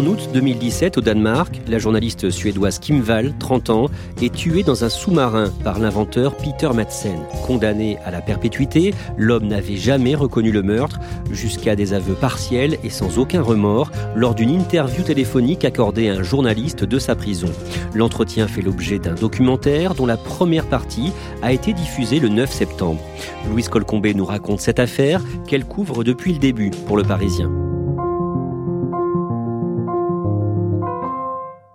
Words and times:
En 0.00 0.06
août 0.06 0.30
2017, 0.32 0.96
au 0.96 1.02
Danemark, 1.02 1.60
la 1.68 1.78
journaliste 1.78 2.30
suédoise 2.30 2.78
Kim 2.78 3.04
Wall, 3.06 3.34
30 3.38 3.68
ans, 3.68 3.90
est 4.22 4.34
tuée 4.34 4.62
dans 4.62 4.82
un 4.82 4.88
sous-marin 4.88 5.52
par 5.62 5.78
l'inventeur 5.78 6.34
Peter 6.38 6.70
Madsen. 6.74 7.18
Condamné 7.46 7.98
à 8.06 8.10
la 8.10 8.22
perpétuité, 8.22 8.94
l'homme 9.18 9.46
n'avait 9.46 9.76
jamais 9.76 10.14
reconnu 10.14 10.52
le 10.52 10.62
meurtre, 10.62 11.00
jusqu'à 11.30 11.76
des 11.76 11.92
aveux 11.92 12.14
partiels 12.14 12.78
et 12.82 12.88
sans 12.88 13.18
aucun 13.18 13.42
remords, 13.42 13.92
lors 14.16 14.34
d'une 14.34 14.48
interview 14.48 15.02
téléphonique 15.02 15.66
accordée 15.66 16.08
à 16.08 16.14
un 16.14 16.22
journaliste 16.22 16.82
de 16.82 16.98
sa 16.98 17.14
prison. 17.14 17.52
L'entretien 17.94 18.48
fait 18.48 18.62
l'objet 18.62 18.98
d'un 18.98 19.16
documentaire 19.16 19.94
dont 19.94 20.06
la 20.06 20.16
première 20.16 20.64
partie 20.64 21.12
a 21.42 21.52
été 21.52 21.74
diffusée 21.74 22.20
le 22.20 22.30
9 22.30 22.50
septembre. 22.50 23.02
Louise 23.50 23.68
Colcombé 23.68 24.14
nous 24.14 24.24
raconte 24.24 24.60
cette 24.60 24.80
affaire 24.80 25.20
qu'elle 25.46 25.66
couvre 25.66 26.04
depuis 26.04 26.32
le 26.32 26.38
début 26.38 26.70
pour 26.86 26.96
le 26.96 27.02
Parisien. 27.02 27.50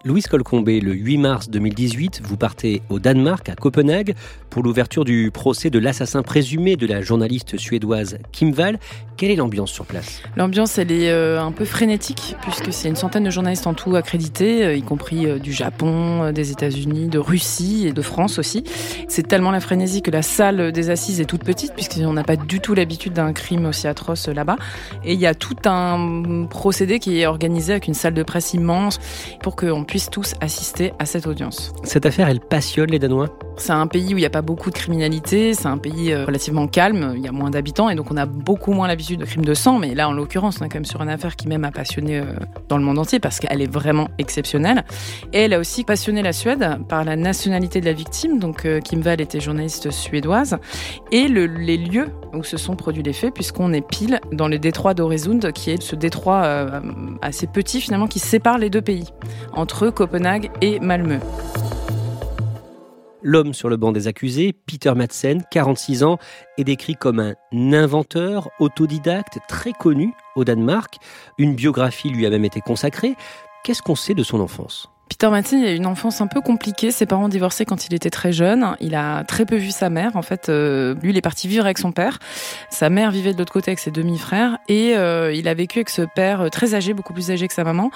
Louise 0.05 0.27
Colcombé, 0.27 0.81
le 0.81 0.93
8 0.93 1.17
mars 1.17 1.49
2018, 1.49 2.21
vous 2.23 2.37
partez 2.37 2.83
au 2.89 2.99
Danemark, 2.99 3.49
à 3.49 3.55
Copenhague, 3.55 4.13
pour 4.51 4.61
l'ouverture 4.61 5.03
du 5.03 5.31
procès 5.33 5.71
de 5.71 5.79
l'assassin 5.79 6.21
présumé 6.21 6.75
de 6.75 6.85
la 6.85 7.01
journaliste 7.01 7.57
suédoise 7.57 8.19
Kim 8.31 8.53
Wall. 8.55 8.77
Quelle 9.17 9.31
est 9.31 9.35
l'ambiance 9.35 9.71
sur 9.71 9.85
place? 9.85 10.21
L'ambiance, 10.35 10.77
elle 10.77 10.91
est 10.91 11.09
euh, 11.09 11.41
un 11.41 11.51
peu 11.51 11.65
frénétique, 11.65 12.35
puisque 12.43 12.71
c'est 12.71 12.87
une 12.87 12.95
centaine 12.95 13.23
de 13.23 13.31
journalistes 13.31 13.65
en 13.65 13.73
tout 13.73 13.95
accrédités, 13.95 14.63
euh, 14.63 14.75
y 14.75 14.83
compris 14.83 15.25
euh, 15.25 15.39
du 15.39 15.51
Japon, 15.51 16.31
des 16.31 16.51
États-Unis, 16.51 17.07
de 17.07 17.17
Russie 17.17 17.87
et 17.87 17.91
de 17.91 18.01
France 18.03 18.37
aussi. 18.37 18.63
C'est 19.07 19.27
tellement 19.27 19.49
la 19.49 19.59
frénésie 19.59 20.03
que 20.03 20.11
la 20.11 20.21
salle 20.21 20.71
des 20.71 20.91
assises 20.91 21.19
est 21.19 21.25
toute 21.25 21.43
petite, 21.43 21.73
puisqu'on 21.73 22.13
n'a 22.13 22.23
pas 22.23 22.35
du 22.35 22.59
tout 22.59 22.75
l'habitude 22.75 23.13
d'un 23.13 23.33
crime 23.33 23.65
aussi 23.65 23.87
atroce 23.87 24.27
là-bas. 24.27 24.57
Et 25.03 25.13
il 25.13 25.19
y 25.19 25.25
a 25.25 25.33
tout 25.33 25.57
un 25.65 26.45
procédé 26.47 26.99
qui 26.99 27.21
est 27.21 27.25
organisé 27.25 27.73
avec 27.73 27.87
une 27.87 27.95
salle 27.95 28.13
de 28.13 28.23
presse 28.23 28.53
immense 28.53 28.99
pour 29.41 29.55
qu'on 29.55 29.83
puisse 29.83 29.94
tous 30.03 30.35
assister 30.41 30.93
à 30.99 31.05
cette 31.05 31.25
audience. 31.25 31.73
Cette 31.83 32.05
affaire, 32.05 32.27
elle 32.27 32.39
passionne 32.39 32.91
les 32.91 32.99
Danois 32.99 33.29
C'est 33.57 33.71
un 33.71 33.87
pays 33.87 34.13
où 34.13 34.17
il 34.17 34.21
n'y 34.21 34.25
a 34.25 34.29
pas 34.29 34.41
beaucoup 34.41 34.69
de 34.69 34.75
criminalité, 34.75 35.53
c'est 35.53 35.67
un 35.67 35.77
pays 35.77 36.11
euh, 36.11 36.25
relativement 36.25 36.67
calme, 36.67 37.13
il 37.15 37.23
y 37.23 37.27
a 37.27 37.31
moins 37.31 37.49
d'habitants 37.49 37.89
et 37.89 37.95
donc 37.95 38.11
on 38.11 38.17
a 38.17 38.25
beaucoup 38.25 38.73
moins 38.73 38.87
l'habitude 38.87 39.19
de 39.21 39.25
crimes 39.25 39.45
de 39.45 39.53
sang, 39.53 39.79
mais 39.79 39.95
là 39.95 40.09
en 40.09 40.13
l'occurrence 40.13 40.57
on 40.61 40.65
est 40.65 40.69
quand 40.69 40.75
même 40.75 40.85
sur 40.85 41.01
une 41.01 41.09
affaire 41.09 41.35
qui 41.35 41.47
même 41.47 41.63
a 41.63 41.71
passionné 41.71 42.19
euh, 42.19 42.25
dans 42.67 42.77
le 42.77 42.83
monde 42.83 42.99
entier 42.99 43.19
parce 43.19 43.39
qu'elle 43.39 43.61
est 43.61 43.71
vraiment 43.71 44.09
exceptionnelle. 44.17 44.83
Et 45.31 45.43
elle 45.43 45.53
a 45.53 45.59
aussi 45.59 45.83
passionné 45.83 46.21
la 46.21 46.33
Suède 46.33 46.77
par 46.89 47.05
la 47.05 47.15
nationalité 47.15 47.79
de 47.79 47.85
la 47.85 47.93
victime, 47.93 48.39
donc 48.39 48.65
euh, 48.65 48.81
Kim 48.81 49.01
Wall 49.01 49.21
était 49.21 49.39
journaliste 49.39 49.91
suédoise, 49.91 50.57
et 51.11 51.27
le, 51.27 51.45
les 51.45 51.77
lieux 51.77 52.09
où 52.33 52.43
se 52.43 52.57
sont 52.57 52.75
produits 52.75 53.03
les 53.03 53.13
faits 53.13 53.33
puisqu'on 53.33 53.71
est 53.71 53.87
pile 53.87 54.19
dans 54.33 54.49
le 54.49 54.59
détroit 54.59 54.93
d'Oresund 54.93 55.53
qui 55.53 55.71
est 55.71 55.81
ce 55.81 55.95
détroit 55.95 56.45
assez 57.21 57.47
petit 57.47 57.79
finalement 57.79 58.07
qui 58.07 58.19
sépare 58.19 58.57
les 58.57 58.69
deux 58.69 58.81
pays 58.81 59.05
entre 59.53 59.84
Copenhague 59.91 60.51
et 60.61 60.79
Malmö. 60.79 61.19
L'homme 63.21 63.53
sur 63.53 63.69
le 63.69 63.77
banc 63.77 63.91
des 63.91 64.07
accusés, 64.07 64.53
Peter 64.53 64.93
Madsen, 64.93 65.43
46 65.49 66.03
ans, 66.03 66.19
est 66.59 66.63
décrit 66.63 66.95
comme 66.95 67.19
un 67.19 67.33
inventeur 67.73 68.49
autodidacte 68.59 69.39
très 69.47 69.73
connu 69.73 70.13
au 70.35 70.43
Danemark. 70.43 70.97
Une 71.39 71.55
biographie 71.55 72.09
lui 72.09 72.27
a 72.27 72.29
même 72.29 72.45
été 72.45 72.61
consacrée. 72.61 73.15
Qu'est-ce 73.63 73.81
qu'on 73.81 73.95
sait 73.95 74.13
de 74.13 74.21
son 74.21 74.39
enfance? 74.39 74.89
Peter 75.07 75.29
Martin 75.29 75.63
a 75.63 75.69
une 75.69 75.85
enfance 75.85 76.19
un 76.21 76.27
peu 76.27 76.41
compliquée. 76.41 76.91
Ses 76.91 77.05
parents 77.05 77.29
divorcés 77.29 77.63
quand 77.63 77.87
il 77.87 77.93
était 77.93 78.09
très 78.09 78.31
jeune. 78.31 78.75
Il 78.79 78.95
a 78.95 79.23
très 79.23 79.45
peu 79.45 79.55
vu 79.55 79.71
sa 79.71 79.89
mère. 79.89 80.15
En 80.15 80.21
fait, 80.21 80.49
euh, 80.49 80.95
lui, 81.01 81.11
il 81.11 81.17
est 81.17 81.21
parti 81.21 81.47
vivre 81.47 81.65
avec 81.65 81.77
son 81.77 81.91
père. 81.91 82.19
Sa 82.69 82.89
mère 82.89 83.11
vivait 83.11 83.33
de 83.33 83.37
l'autre 83.37 83.53
côté 83.53 83.69
avec 83.69 83.79
ses 83.79 83.91
demi-frères. 83.91 84.57
Et 84.67 84.95
euh, 84.95 85.31
il 85.31 85.47
a 85.47 85.53
vécu 85.53 85.79
avec 85.79 85.89
ce 85.89 86.01
père 86.01 86.41
euh, 86.41 86.49
très 86.49 86.73
âgé, 86.73 86.93
beaucoup 86.93 87.13
plus 87.13 87.29
âgé 87.29 87.47
que 87.47 87.53
sa 87.53 87.63
maman, 87.63 87.91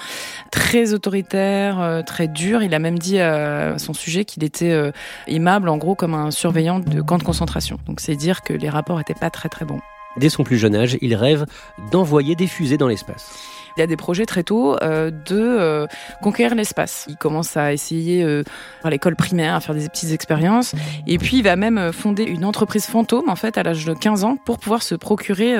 très 0.52 0.94
autoritaire, 0.94 2.02
très 2.06 2.28
dur. 2.28 2.62
Il 2.62 2.74
a 2.74 2.78
même 2.78 2.98
dit 2.98 3.18
à 3.18 3.76
son 3.78 3.92
sujet 3.92 4.24
qu'il 4.24 4.44
était 4.44 4.92
aimable, 5.26 5.68
en 5.68 5.78
gros, 5.78 5.94
comme 5.94 6.14
un 6.14 6.30
surveillant 6.30 6.78
de 6.78 7.02
camp 7.02 7.18
de 7.18 7.24
concentration. 7.24 7.78
Donc 7.86 8.00
c'est 8.00 8.16
dire 8.16 8.42
que 8.42 8.52
les 8.52 8.68
rapports 8.68 8.98
n'étaient 8.98 9.14
pas 9.14 9.30
très 9.30 9.48
très 9.48 9.64
bons. 9.64 9.80
Dès 10.16 10.28
son 10.28 10.44
plus 10.44 10.58
jeune 10.58 10.74
âge, 10.74 10.96
il 11.00 11.14
rêve 11.14 11.46
d'envoyer 11.90 12.34
des 12.34 12.46
fusées 12.46 12.78
dans 12.78 12.88
l'espace. 12.88 13.59
Il 13.76 13.82
a 13.82 13.86
des 13.86 13.96
projets 13.96 14.26
très 14.26 14.42
tôt 14.42 14.76
euh, 14.82 15.10
de 15.10 15.38
euh, 15.38 15.86
conquérir 16.22 16.54
l'espace. 16.54 17.06
Il 17.08 17.16
commence 17.16 17.56
à 17.56 17.72
essayer 17.72 18.22
euh, 18.22 18.42
à 18.84 18.90
l'école 18.90 19.16
primaire 19.16 19.54
à 19.54 19.60
faire 19.60 19.74
des 19.74 19.88
petites 19.88 20.12
expériences 20.12 20.74
et 21.06 21.18
puis 21.18 21.38
il 21.38 21.42
va 21.42 21.56
même 21.56 21.92
fonder 21.92 22.24
une 22.24 22.44
entreprise 22.44 22.86
fantôme 22.86 23.28
en 23.28 23.36
fait 23.36 23.58
à 23.58 23.62
l'âge 23.62 23.84
de 23.84 23.94
15 23.94 24.24
ans 24.24 24.36
pour 24.44 24.58
pouvoir 24.58 24.82
se 24.82 24.94
procurer 24.94 25.56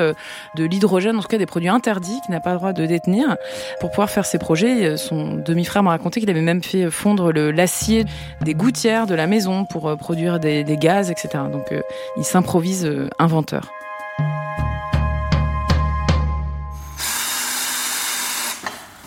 de 0.56 0.65
l'hydrogène, 0.65 1.16
en 1.16 1.22
tout 1.22 1.28
cas 1.28 1.38
des 1.38 1.47
produits 1.47 1.69
interdits 1.69 2.19
qu'il 2.25 2.34
n'a 2.34 2.41
pas 2.41 2.53
le 2.53 2.59
droit 2.59 2.72
de 2.72 2.87
détenir 2.87 3.37
pour 3.81 3.91
pouvoir 3.91 4.10
faire 4.10 4.25
ses 4.25 4.38
projets. 4.38 4.97
Son 4.97 5.37
demi-frère 5.37 5.82
m'a 5.82 5.91
raconté 5.91 6.20
qu'il 6.20 6.31
avait 6.31 6.41
même 6.41 6.62
fait 6.62 6.91
fondre 6.91 7.32
l'acier 7.32 8.04
des 8.43 8.54
gouttières 8.54 9.06
de 9.06 9.15
la 9.15 9.26
maison 9.26 9.65
pour 9.65 9.97
produire 9.97 10.41
des, 10.41 10.65
des 10.65 10.76
gaz, 10.76 11.10
etc. 11.10 11.44
Donc 11.50 11.72
il 12.16 12.25
s'improvise 12.25 12.91
inventeur. 13.19 13.70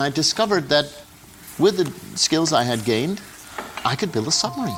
I 0.03 0.09
discovered 0.09 0.68
that 0.68 0.86
with 1.58 1.78
the 1.78 1.90
skills 2.16 2.52
I 2.52 2.66
had 2.66 2.84
gained, 2.84 3.22
I 3.86 3.96
could 3.96 4.12
build 4.12 4.28
a 4.28 4.31
submarine. 4.31 4.75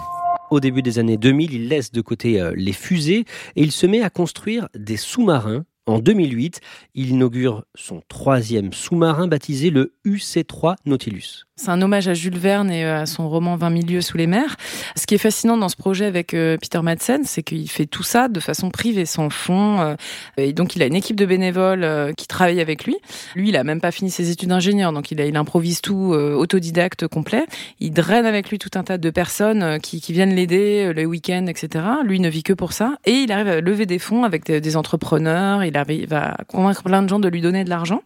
Au 0.51 0.59
début 0.59 0.83
des 0.83 0.99
années 0.99 1.17
2000, 1.17 1.51
il 1.53 1.67
laisse 1.67 1.91
de 1.91 2.01
côté 2.01 2.39
euh, 2.39 2.53
les 2.55 2.73
fusées 2.73 3.25
et 3.55 3.63
il 3.63 3.71
se 3.71 3.87
met 3.87 4.03
à 4.03 4.11
construire 4.11 4.69
des 4.75 4.97
sous-marins 4.97 5.65
en 5.87 5.99
2008, 5.99 6.61
il 6.95 7.11
inaugure 7.11 7.63
son 7.75 8.01
troisième 8.07 8.73
sous-marin 8.73 9.27
baptisé 9.27 9.69
le 9.69 9.93
UC-3 10.05 10.75
Nautilus. 10.85 11.45
C'est 11.57 11.69
un 11.69 11.81
hommage 11.81 12.09
à 12.09 12.13
Jules 12.13 12.37
Verne 12.37 12.69
et 12.69 12.83
euh, 12.83 13.03
à 13.03 13.05
son 13.05 13.29
roman 13.29 13.55
20 13.55 13.69
milieux 13.69 14.01
sous 14.01 14.17
les 14.17 14.27
mers. 14.27 14.57
Ce 14.97 15.07
qui 15.07 15.15
est 15.15 15.19
fascinant 15.19 15.55
dans 15.55 15.69
ce 15.69 15.77
projet 15.77 16.03
avec 16.03 16.33
euh, 16.33 16.57
Peter 16.57 16.81
Madsen, 16.81 17.23
c'est 17.23 17.43
qu'il 17.43 17.69
fait 17.69 17.85
tout 17.85 18.03
ça 18.03 18.27
de 18.27 18.41
façon 18.41 18.71
privée, 18.71 19.05
sans 19.05 19.29
fond. 19.29 19.79
Euh, 19.79 19.95
et 20.35 20.51
donc 20.51 20.75
il 20.75 20.83
a 20.83 20.85
une 20.85 20.95
équipe 20.95 21.15
de 21.15 21.25
bénévoles 21.25 22.13
qui 22.17 22.27
travaille 22.27 22.59
avec 22.59 22.83
lui. 22.83 22.97
Lui, 23.35 23.49
il 23.49 23.55
a 23.55 23.63
même 23.63 23.79
pas 23.79 23.91
fini 23.91 24.11
ses 24.11 24.31
études 24.31 24.49
d'ingénieur, 24.49 24.91
donc 24.91 25.11
il, 25.11 25.37
improvise 25.37 25.79
tout 25.79 26.13
autodidacte 26.13 27.07
complet. 27.07 27.45
Il 27.79 27.91
draine 27.91 28.25
avec 28.25 28.49
lui 28.49 28.59
tout 28.59 28.71
un 28.75 28.83
tas 28.83 28.97
de 28.97 29.09
personnes 29.09 29.79
qui, 29.79 30.01
viennent 30.11 30.35
l'aider 30.35 30.91
le 30.93 31.05
week-end, 31.05 31.45
etc. 31.47 31.85
Lui 32.03 32.19
ne 32.19 32.29
vit 32.29 32.43
que 32.43 32.53
pour 32.53 32.73
ça. 32.73 32.97
Et 33.05 33.11
il 33.11 33.31
arrive 33.31 33.47
à 33.47 33.61
lever 33.61 33.85
des 33.85 33.99
fonds 33.99 34.23
avec 34.23 34.45
des, 34.45 34.75
entrepreneurs. 34.75 35.63
Il 35.89 36.07
va 36.07 36.37
convaincre 36.47 36.83
plein 36.83 37.01
de 37.01 37.09
gens 37.09 37.19
de 37.19 37.27
lui 37.27 37.41
donner 37.41 37.63
de 37.63 37.69
l'argent. 37.69 38.01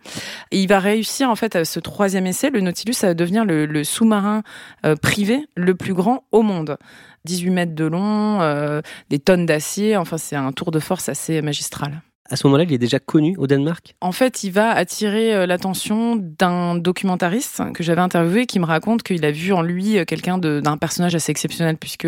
Et 0.51 0.61
il 0.61 0.67
va 0.67 0.79
réussir 0.79 1.29
en 1.29 1.35
fait 1.35 1.55
à 1.55 1.65
ce 1.65 1.79
troisième 1.79 2.27
essai, 2.27 2.49
le 2.49 2.61
Nautilus, 2.61 3.03
à 3.03 3.13
devenir 3.13 3.45
le, 3.45 3.83
sous-marin 3.83 4.43
euh, 4.85 4.95
privé 4.95 5.45
le 5.55 5.75
plus 5.75 5.93
grand 5.93 6.23
au 6.31 6.41
monde. 6.41 6.77
18 7.25 7.49
mètres 7.49 7.75
de 7.75 7.85
long, 7.85 8.41
euh, 8.41 8.81
des 9.09 9.19
tonnes 9.19 9.45
d'acier, 9.45 9.97
enfin 9.97 10.17
c'est 10.17 10.35
un 10.35 10.51
tour 10.51 10.71
de 10.71 10.79
force 10.79 11.09
assez 11.09 11.41
magistral. 11.41 12.01
À 12.31 12.35
ce 12.35 12.45
moment-là, 12.45 12.63
il 12.63 12.71
est 12.71 12.77
déjà 12.77 12.99
connu 12.99 13.35
au 13.37 13.47
Danemark? 13.47 13.95
En 14.01 14.11
fait, 14.11 14.43
il 14.43 14.51
va 14.51 14.69
attirer 14.69 15.33
euh, 15.33 15.45
l'attention 15.47 16.15
d'un 16.15 16.75
documentariste 16.75 17.63
que 17.73 17.83
j'avais 17.83 18.01
interviewé 18.01 18.45
qui 18.45 18.59
me 18.59 18.65
raconte 18.65 19.01
qu'il 19.01 19.25
a 19.25 19.31
vu 19.31 19.51
en 19.51 19.63
lui 19.63 20.05
quelqu'un 20.05 20.37
d'un 20.37 20.77
personnage 20.77 21.15
assez 21.15 21.31
exceptionnel 21.31 21.77
puisque 21.77 22.07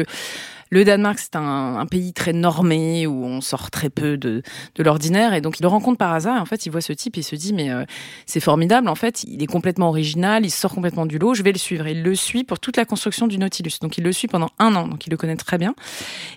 le 0.72 0.86
Danemark, 0.86 1.20
c'est 1.20 1.36
un, 1.36 1.86
pays 1.86 2.14
très 2.14 2.32
normé 2.32 3.06
où 3.06 3.26
on 3.26 3.42
sort 3.42 3.70
très 3.70 3.90
peu 3.90 4.18
de, 4.18 4.42
l'ordinaire. 4.80 5.34
Et 5.34 5.42
donc, 5.42 5.60
il 5.60 5.64
le 5.64 5.68
rencontre 5.68 5.98
par 5.98 6.14
hasard. 6.14 6.42
en 6.42 6.46
fait, 6.46 6.66
il 6.66 6.72
voit 6.72 6.80
ce 6.80 6.94
type 6.94 7.18
et 7.18 7.20
il 7.20 7.24
se 7.24 7.36
dit, 7.36 7.52
mais 7.54 7.70
euh, 7.70 7.84
c'est 8.26 8.40
formidable. 8.40 8.88
En 8.88 8.96
fait, 8.96 9.26
il 9.26 9.44
est 9.44 9.48
complètement 9.48 9.90
original. 9.90 10.46
Il 10.46 10.50
sort 10.50 10.74
complètement 10.74 11.06
du 11.06 11.20
lot. 11.20 11.34
Je 11.34 11.44
vais 11.44 11.52
le 11.52 11.58
suivre. 11.58 11.88
il 11.88 12.04
le 12.04 12.16
suit 12.16 12.46
pour 12.46 12.60
toute 12.60 12.78
la 12.78 12.86
construction 12.86 13.28
du 13.28 13.38
Nautilus. 13.38 13.80
Donc, 13.82 13.98
il 13.98 14.04
le 14.06 14.14
suit 14.14 14.30
pendant 14.30 14.50
un 14.60 14.74
an. 14.76 14.88
Donc, 14.88 15.06
il 15.06 15.10
le 15.10 15.18
connaît 15.18 15.36
très 15.36 15.58
bien. 15.58 15.76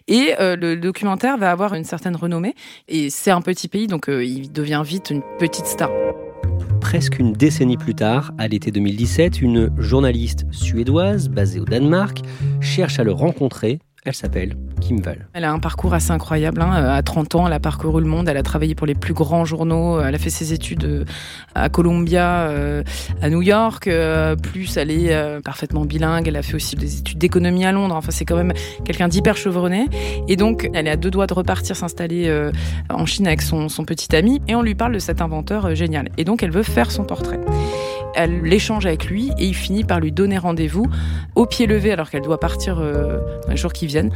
Et 0.08 0.34
euh, 0.40 0.56
le 0.56 0.76
documentaire 0.76 1.38
va 1.38 1.52
avoir 1.52 1.75
une 1.75 1.84
certaine 1.84 2.16
renommée. 2.16 2.56
Et 2.88 3.10
c'est 3.10 3.31
un 3.31 3.40
petit 3.40 3.69
pays. 3.69 3.86
Donc, 3.86 4.08
euh, 4.08 4.25
il 4.25 4.50
devient 4.50 4.82
vite 4.84 5.10
une 5.10 5.22
petite 5.38 5.66
star 5.66 5.90
presque 6.81 7.19
une 7.19 7.32
décennie 7.32 7.78
plus 7.78 7.94
tard, 7.94 8.32
à 8.36 8.46
l'été 8.46 8.70
2017, 8.70 9.40
une 9.40 9.70
journaliste 9.78 10.44
suédoise 10.50 11.31
basée 11.31 11.58
au 11.58 11.64
Danemark 11.64 12.20
cherche 12.60 12.98
à 12.98 13.04
le 13.04 13.10
rencontrer 13.10 13.81
elle 14.04 14.14
s'appelle 14.14 14.54
Kim 14.82 15.00
Val. 15.00 15.28
Elle 15.32 15.44
a 15.44 15.52
un 15.52 15.58
parcours 15.58 15.94
assez 15.94 16.10
incroyable. 16.10 16.60
Hein. 16.60 16.72
À 16.72 17.02
30 17.02 17.36
ans, 17.36 17.46
elle 17.46 17.54
a 17.54 17.60
parcouru 17.60 18.02
le 18.02 18.06
monde. 18.06 18.28
Elle 18.28 18.36
a 18.36 18.42
travaillé 18.42 18.74
pour 18.74 18.86
les 18.86 18.94
plus 18.94 19.14
grands 19.14 19.46
journaux. 19.46 19.98
Elle 19.98 20.14
a 20.14 20.18
fait 20.18 20.28
ses 20.28 20.52
études 20.52 20.84
euh, 20.84 21.04
à 21.54 21.70
Columbia, 21.70 22.48
euh, 22.48 22.82
à 23.22 23.30
New 23.30 23.40
York. 23.40 23.86
Euh, 23.86 24.36
plus, 24.36 24.76
elle 24.76 24.90
est 24.90 25.40
parfaitement 25.42 25.86
bilingue. 25.86 26.28
Elle 26.28 26.36
a 26.36 26.42
fait 26.42 26.54
aussi 26.54 26.76
des 26.76 26.98
études 26.98 27.16
d'économie 27.16 27.64
à 27.64 27.72
Londres. 27.72 27.94
Enfin, 27.94 28.10
c'est 28.10 28.26
quand 28.26 28.36
même 28.36 28.52
quelqu'un 28.84 29.08
d'hyper 29.08 29.38
chevronné. 29.38 29.86
Et 30.28 30.36
donc, 30.36 30.68
elle 30.74 30.86
est 30.86 30.90
à 30.90 30.96
deux 30.96 31.10
doigts 31.10 31.26
de 31.26 31.34
repartir 31.34 31.74
s'installer 31.74 32.50
en 32.90 33.06
Chine 33.06 33.26
avec 33.26 33.40
son, 33.40 33.70
son 33.70 33.86
petit 33.86 34.14
ami. 34.14 34.42
Et 34.48 34.54
on 34.54 34.60
lui 34.60 34.74
parle 34.74 34.92
de 34.92 34.98
cet 34.98 35.22
inventeur 35.22 35.74
génial. 35.74 36.10
Et 36.18 36.24
donc, 36.24 36.42
elle 36.42 36.52
veut 36.52 36.62
faire 36.62 36.90
son 36.90 37.04
portrait 37.04 37.40
elle 38.14 38.42
l'échange 38.42 38.86
avec 38.86 39.06
lui 39.06 39.30
et 39.38 39.46
il 39.46 39.54
finit 39.54 39.84
par 39.84 40.00
lui 40.00 40.12
donner 40.12 40.38
rendez-vous 40.38 40.86
au 41.34 41.46
pied 41.46 41.66
levé 41.66 41.92
alors 41.92 42.10
qu'elle 42.10 42.22
doit 42.22 42.40
partir 42.40 42.78
euh, 42.78 43.18
les 43.48 43.56
jours 43.56 43.72
qui 43.72 43.86
viennent. 43.94 44.11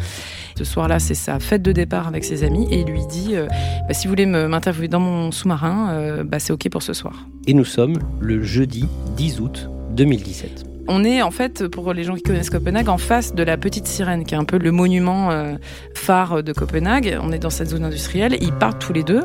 Ce 0.57 0.65
soir-là, 0.65 0.99
c'est 0.99 1.15
sa 1.15 1.39
fête 1.39 1.63
de 1.63 1.71
départ 1.71 2.09
avec 2.09 2.25
ses 2.25 2.43
amis 2.43 2.67
et 2.71 2.81
il 2.81 2.87
lui 2.87 3.07
dit 3.09 3.31
euh, 3.35 3.47
bah, 3.87 3.95
si 3.95 4.07
vous 4.07 4.13
voulez 4.13 4.27
m'interviewer 4.27 4.89
dans 4.89 4.99
mon 4.99 5.31
sous-marin, 5.31 5.91
euh, 5.93 6.25
bah, 6.25 6.41
c'est 6.41 6.53
OK 6.53 6.69
pour 6.69 6.83
ce 6.83 6.93
soir. 6.93 7.27
Et 7.47 7.55
nous 7.55 7.65
sommes 7.65 7.99
le 8.21 8.43
jeudi 8.43 8.89
10 9.17 9.41
août 9.41 9.71
2017 9.93 10.65
on 10.91 11.05
est 11.05 11.21
en 11.21 11.31
fait, 11.31 11.69
pour 11.69 11.93
les 11.93 12.03
gens 12.03 12.15
qui 12.15 12.23
connaissent 12.23 12.49
Copenhague, 12.49 12.89
en 12.89 12.97
face 12.97 13.35
de 13.35 13.43
la 13.43 13.59
Petite 13.59 13.87
Sirène, 13.87 14.25
qui 14.25 14.35
est 14.35 14.39
un 14.39 14.47
peu 14.47 14.57
le 14.57 14.73
monument 14.73 15.31
euh, 15.31 15.57
phare 15.93 16.43
de 16.43 16.51
Copenhague. 16.55 17.19
On 17.23 17.31
est 17.31 17.39
dans 17.39 17.51
cette 17.51 17.69
zone 17.69 17.85
industrielle. 17.85 18.39
Ils 18.41 18.55
partent 18.55 18.81
tous 18.81 18.95
les 18.95 19.03
deux. 19.03 19.25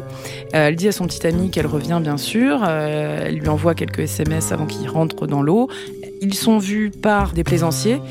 Elle 0.52 0.76
dit 0.76 0.90
à 0.90 0.92
son 0.92 1.08
petit 1.08 1.26
ami 1.26 1.52
qu'elle 1.52 1.68
revient, 1.68 2.02
bien 2.04 2.18
sûr. 2.18 2.66
Elle 2.66 3.38
lui 3.38 3.48
envoie 3.48 3.76
quelques 3.76 4.00
SMS 4.00 4.52
avant 4.52 4.66
qu'il 4.66 4.90
rentre 4.90 5.26
dans 5.26 5.42
l'eau. 5.42 5.70
Ils 6.22 6.34
sont 6.34 6.58
vus 6.58 6.92
par 6.92 7.32
des 7.32 7.46
plaisanciers 7.46 8.02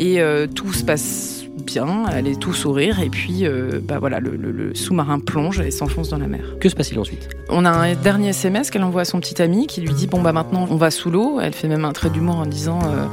et 0.00 0.20
tout 0.56 0.72
se 0.72 0.82
passe 0.82 1.35
bien, 1.66 2.04
elle 2.14 2.26
est 2.26 2.40
tout 2.40 2.54
sourire, 2.54 3.00
et 3.00 3.10
puis 3.10 3.46
euh, 3.46 3.80
bah 3.82 3.98
voilà, 3.98 4.20
le, 4.20 4.74
sous-marin 4.74 5.20
plonge 5.20 5.60
et 5.60 5.70
s'enfonce 5.70 6.08
dans 6.08 6.18
la 6.18 6.28
mer. 6.28 6.56
Que 6.60 6.68
se 6.68 6.74
passe-t-il 6.74 6.98
ensuite? 6.98 7.28
On 7.50 7.64
a 7.64 7.70
un 7.70 7.94
dernier 7.94 8.28
SMS 8.28 8.70
qu'elle 8.70 8.84
envoie 8.84 9.02
à 9.02 9.04
son 9.04 9.20
petit 9.20 9.42
ami 9.42 9.66
qui 9.66 9.80
lui 9.80 9.92
dit 9.92 10.06
Bon, 10.06 10.22
bah 10.22 10.32
maintenant 10.32 10.66
on 10.70 10.76
va 10.76 10.90
sous 10.90 11.10
l'eau. 11.10 11.40
Elle 11.40 11.52
fait 11.52 11.68
même 11.68 11.84
un 11.84 11.92
trait 11.92 12.10
d'humour 12.10 12.36
en 12.36 12.46
disant 12.46 12.80
euh, 12.84 13.06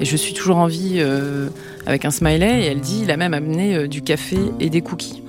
Et 0.00 0.04
je 0.04 0.16
suis 0.16 0.34
toujours 0.34 0.58
en 0.58 0.66
vie 0.66 0.96
euh, 0.98 1.48
avec 1.86 2.04
un 2.04 2.10
smiley, 2.10 2.64
et 2.64 2.66
elle 2.66 2.80
dit 2.80 3.00
Il 3.04 3.10
a 3.10 3.16
même 3.16 3.32
amené 3.32 3.88
du 3.88 4.02
café 4.02 4.38
et 4.60 4.68
des 4.68 4.82
cookies. 4.82 5.22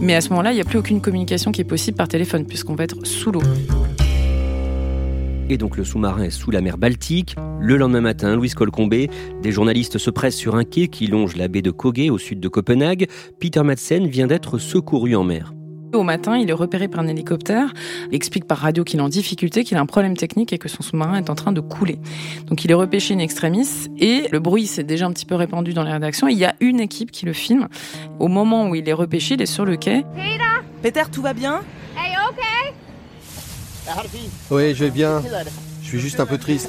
Mais 0.00 0.16
à 0.16 0.20
ce 0.20 0.30
moment-là, 0.30 0.52
il 0.52 0.56
n'y 0.56 0.62
a 0.62 0.64
plus 0.64 0.78
aucune 0.78 1.00
communication 1.00 1.52
qui 1.52 1.60
est 1.60 1.64
possible 1.64 1.96
par 1.96 2.08
téléphone, 2.08 2.46
puisqu'on 2.46 2.74
va 2.74 2.84
être 2.84 3.06
sous 3.06 3.30
l'eau. 3.30 3.42
Et 5.50 5.58
donc 5.58 5.76
le 5.76 5.84
sous-marin 5.84 6.22
est 6.22 6.30
sous 6.30 6.50
la 6.50 6.60
mer 6.60 6.78
Baltique. 6.78 7.36
Le 7.60 7.76
lendemain 7.76 8.00
matin, 8.00 8.34
Louise 8.34 8.54
Colcombé, 8.54 9.10
des 9.42 9.52
journalistes 9.52 9.98
se 9.98 10.10
pressent 10.10 10.36
sur 10.36 10.56
un 10.56 10.64
quai 10.64 10.88
qui 10.88 11.06
longe 11.06 11.36
la 11.36 11.48
baie 11.48 11.62
de 11.62 11.70
Kogé 11.70 12.10
au 12.10 12.18
sud 12.18 12.40
de 12.40 12.48
Copenhague. 12.48 13.08
Peter 13.40 13.62
Madsen 13.62 14.06
vient 14.06 14.26
d'être 14.26 14.58
secouru 14.58 15.14
en 15.14 15.24
mer. 15.24 15.52
Au 15.92 16.02
matin, 16.02 16.36
il 16.36 16.50
est 16.50 16.54
repéré 16.54 16.88
par 16.88 17.00
un 17.00 17.06
hélicoptère, 17.06 17.72
il 18.10 18.16
explique 18.16 18.46
par 18.46 18.58
radio 18.58 18.82
qu'il 18.82 18.98
est 18.98 19.02
en 19.02 19.08
difficulté, 19.08 19.62
qu'il 19.62 19.76
a 19.76 19.80
un 19.80 19.86
problème 19.86 20.16
technique 20.16 20.52
et 20.52 20.58
que 20.58 20.68
son 20.68 20.82
sous-marin 20.82 21.18
est 21.18 21.30
en 21.30 21.36
train 21.36 21.52
de 21.52 21.60
couler. 21.60 21.98
Donc 22.46 22.64
il 22.64 22.70
est 22.72 22.74
repêché 22.74 23.14
in 23.14 23.18
extremis 23.18 23.88
et 23.98 24.26
le 24.32 24.40
bruit 24.40 24.66
s'est 24.66 24.82
déjà 24.82 25.06
un 25.06 25.12
petit 25.12 25.26
peu 25.26 25.36
répandu 25.36 25.72
dans 25.72 25.84
les 25.84 25.92
rédactions. 25.92 26.26
Il 26.26 26.36
y 26.36 26.44
a 26.44 26.56
une 26.58 26.80
équipe 26.80 27.12
qui 27.12 27.26
le 27.26 27.32
filme. 27.32 27.68
Au 28.18 28.26
moment 28.26 28.68
où 28.68 28.74
il 28.74 28.88
est 28.88 28.92
repêché, 28.92 29.34
il 29.34 29.42
est 29.42 29.46
sur 29.46 29.64
le 29.64 29.76
quai. 29.76 30.04
Peter, 30.14 30.42
Peter 30.82 31.02
tout 31.12 31.22
va 31.22 31.32
bien? 31.32 31.60
Hey, 31.96 32.16
ok 32.28 32.53
oui, 34.50 34.74
je 34.74 34.84
vais 34.84 34.90
bien. 34.90 35.22
Je 35.82 35.86
suis 35.86 36.00
juste 36.00 36.20
un 36.20 36.26
peu 36.26 36.38
triste. 36.38 36.68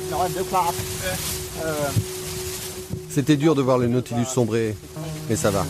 C'était 3.09 3.37
dur 3.37 3.55
de 3.55 3.61
voir 3.61 3.77
le 3.77 3.87
Nautilus 3.87 4.25
sombrer, 4.25 4.75
mais 5.29 5.37
ça 5.37 5.49
va. 5.49 5.65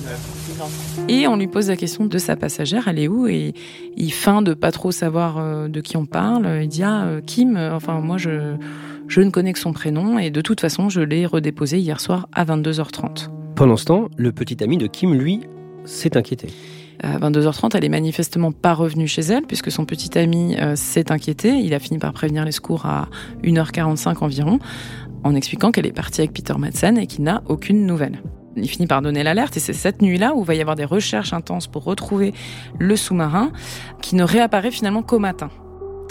Et 1.07 1.27
on 1.27 1.35
lui 1.35 1.47
pose 1.47 1.67
la 1.69 1.75
question 1.75 2.05
de 2.05 2.17
sa 2.17 2.35
passagère, 2.35 2.87
elle 2.87 2.97
est 2.97 3.07
où 3.07 3.27
Et 3.27 3.53
il 3.95 4.11
feint 4.11 4.41
de 4.41 4.55
pas 4.55 4.71
trop 4.71 4.91
savoir 4.91 5.37
euh, 5.37 5.67
de 5.67 5.79
qui 5.79 5.95
on 5.95 6.07
parle. 6.07 6.63
Il 6.63 6.67
dit 6.67 6.81
ah 6.81 7.05
euh, 7.05 7.21
Kim. 7.21 7.55
Enfin 7.55 7.99
moi 7.99 8.17
je 8.17 8.55
je 9.07 9.21
ne 9.21 9.29
connais 9.29 9.53
que 9.53 9.59
son 9.59 9.73
prénom 9.73 10.17
et 10.17 10.31
de 10.31 10.41
toute 10.41 10.59
façon 10.59 10.89
je 10.89 11.01
l'ai 11.01 11.27
redéposé 11.27 11.77
hier 11.77 11.99
soir 11.99 12.27
à 12.33 12.45
22h30. 12.45 13.29
Pendant 13.55 13.77
ce 13.77 13.85
temps, 13.85 14.09
le 14.17 14.31
petit 14.31 14.63
ami 14.63 14.77
de 14.77 14.87
Kim 14.87 15.13
lui 15.13 15.41
s'est 15.85 16.17
inquiété. 16.17 16.47
À 17.01 17.17
22h30, 17.19 17.71
elle 17.75 17.85
est 17.85 17.89
manifestement 17.89 18.51
pas 18.51 18.73
revenue 18.73 19.07
chez 19.07 19.21
elle 19.21 19.43
puisque 19.43 19.71
son 19.71 19.85
petit 19.85 20.17
ami 20.17 20.55
euh, 20.57 20.75
s'est 20.75 21.11
inquiété. 21.11 21.49
Il 21.49 21.73
a 21.73 21.79
fini 21.79 21.99
par 21.99 22.13
prévenir 22.13 22.45
les 22.45 22.51
secours 22.51 22.85
à 22.85 23.07
1h45 23.43 24.23
environ 24.23 24.59
en 25.23 25.35
expliquant 25.35 25.71
qu'elle 25.71 25.87
est 25.87 25.91
partie 25.91 26.21
avec 26.21 26.33
Peter 26.33 26.53
Madsen 26.57 26.97
et 26.97 27.07
qu'il 27.07 27.23
n'a 27.23 27.43
aucune 27.47 27.85
nouvelle. 27.85 28.21
Il 28.55 28.69
finit 28.69 28.87
par 28.87 29.01
donner 29.01 29.23
l'alerte 29.23 29.57
et 29.57 29.59
c'est 29.59 29.73
cette 29.73 30.01
nuit-là 30.01 30.33
où 30.35 30.43
va 30.43 30.55
y 30.55 30.61
avoir 30.61 30.75
des 30.75 30.85
recherches 30.85 31.33
intenses 31.33 31.67
pour 31.67 31.83
retrouver 31.83 32.33
le 32.79 32.95
sous-marin 32.95 33.51
qui 34.01 34.15
ne 34.15 34.23
réapparaît 34.23 34.71
finalement 34.71 35.03
qu'au 35.03 35.19
matin. 35.19 35.49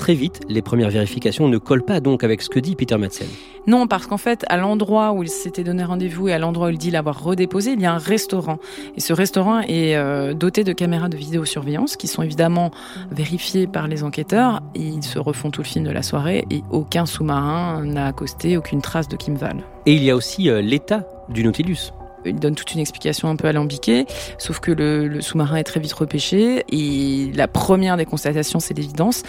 Très 0.05 0.13
vite, 0.13 0.41
les 0.51 0.61
premières 0.61 0.91
vérifications 0.91 1.49
ne 1.49 1.57
collent 1.57 1.83
pas 1.83 2.01
donc 2.01 2.25
avec 2.25 2.43
ce 2.43 2.51
que 2.51 2.59
dit 2.59 2.77
Peter 2.77 2.99
Madsen. 2.99 3.27
Non, 3.67 3.87
parce 3.87 4.07
qu'en 4.07 4.19
fait, 4.19 4.45
à 4.51 4.59
l'endroit 4.59 5.13
où 5.13 5.23
il 5.23 5.31
s'était 5.31 5.65
donné 5.65 5.83
rendez-vous 5.83 6.29
et 6.29 6.35
à 6.35 6.39
l'endroit 6.39 6.67
où 6.67 6.71
il 6.73 6.77
dit 6.77 6.91
l'avoir 6.91 7.25
redéposé, 7.25 7.71
il 7.71 7.81
y 7.81 7.87
a 7.87 7.95
un 7.95 7.97
restaurant. 7.97 8.59
Et 8.97 9.01
ce 9.01 9.15
restaurant 9.15 9.61
est 9.61 9.97
euh, 9.97 10.35
doté 10.35 10.63
de 10.63 10.75
caméras 10.75 11.09
de 11.09 11.17
vidéosurveillance 11.17 11.97
qui 11.97 12.07
sont 12.07 12.21
évidemment 12.21 12.71
vérifiées 13.13 13.67
par 13.67 13.89
les 13.89 14.05
enquêteurs. 14.05 14.61
Ils 14.75 15.03
se 15.03 15.19
refont 15.19 15.51
tout 15.51 15.63
le 15.63 15.67
film 15.67 15.87
de 15.87 15.91
la 15.91 16.03
soirée 16.03 16.45
et 16.51 16.61
aucun 16.71 17.07
sous-marin 17.07 17.83
n'a 17.83 18.09
accosté, 18.09 18.59
aucune 18.59 18.83
trace 18.83 19.09
de 19.09 19.17
Kim 19.17 19.37
Val. 19.37 19.65
Et 19.87 19.95
il 19.95 20.05
y 20.05 20.11
a 20.11 20.17
aussi 20.17 20.51
euh, 20.51 20.61
l'état 20.61 21.09
du 21.31 21.45
Nautilus. 21.45 21.95
Il 22.25 22.39
donne 22.39 22.55
toute 22.55 22.73
une 22.75 22.81
explication 22.81 23.29
un 23.29 23.37
peu 23.37 23.49
alambiquée, 23.49 24.07
sauf 24.39 24.61
que 24.61 24.71
le, 24.71 25.21
sous-marin 25.21 25.57
est 25.57 25.65
très 25.65 25.81
vite 25.81 25.93
repêché 25.93 26.65
et 26.71 27.33
la 27.35 27.49
première 27.49 27.97
des 27.97 28.07
constatations, 28.07 28.61
c'est 28.61 28.75
l'évidence. 28.75 29.23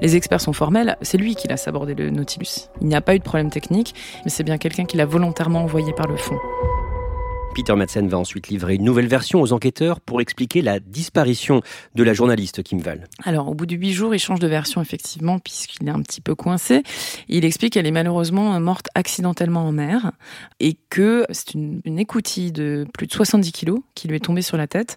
Les 0.00 0.16
experts 0.16 0.40
sont 0.40 0.52
formels, 0.52 0.96
c'est 1.02 1.18
lui 1.18 1.34
qui 1.34 1.48
l'a 1.48 1.56
sabordé 1.56 1.94
le 1.94 2.10
Nautilus. 2.10 2.68
Il 2.80 2.88
n'y 2.88 2.94
a 2.94 3.00
pas 3.00 3.14
eu 3.14 3.18
de 3.18 3.24
problème 3.24 3.50
technique, 3.50 3.94
mais 4.24 4.30
c'est 4.30 4.44
bien 4.44 4.58
quelqu'un 4.58 4.84
qui 4.84 4.96
l'a 4.96 5.06
volontairement 5.06 5.62
envoyé 5.62 5.92
par 5.92 6.08
le 6.08 6.16
fond. 6.16 6.36
Peter 7.54 7.74
Madsen 7.74 8.08
va 8.08 8.18
ensuite 8.18 8.48
livrer 8.48 8.76
une 8.76 8.84
nouvelle 8.84 9.06
version 9.06 9.42
aux 9.42 9.52
enquêteurs 9.52 10.00
pour 10.00 10.22
expliquer 10.22 10.62
la 10.62 10.80
disparition 10.80 11.60
de 11.94 12.02
la 12.02 12.14
journaliste 12.14 12.62
Kim 12.62 12.78
Val. 12.78 13.08
Alors, 13.24 13.48
au 13.48 13.54
bout 13.54 13.66
de 13.66 13.76
huit 13.76 13.92
jours, 13.92 14.14
il 14.14 14.18
change 14.18 14.38
de 14.38 14.46
version, 14.46 14.80
effectivement, 14.80 15.38
puisqu'il 15.38 15.86
est 15.86 15.90
un 15.90 16.00
petit 16.00 16.22
peu 16.22 16.34
coincé. 16.34 16.82
Il 17.28 17.44
explique 17.44 17.74
qu'elle 17.74 17.86
est 17.86 17.90
malheureusement 17.90 18.58
morte 18.58 18.88
accidentellement 18.94 19.66
en 19.66 19.72
mer 19.72 20.12
et 20.60 20.78
que 20.88 21.26
c'est 21.30 21.52
une, 21.52 21.82
une, 21.84 21.98
écoutille 21.98 22.52
de 22.52 22.86
plus 22.94 23.06
de 23.06 23.12
70 23.12 23.52
kilos 23.52 23.80
qui 23.94 24.08
lui 24.08 24.16
est 24.16 24.20
tombée 24.20 24.42
sur 24.42 24.56
la 24.56 24.66
tête. 24.66 24.96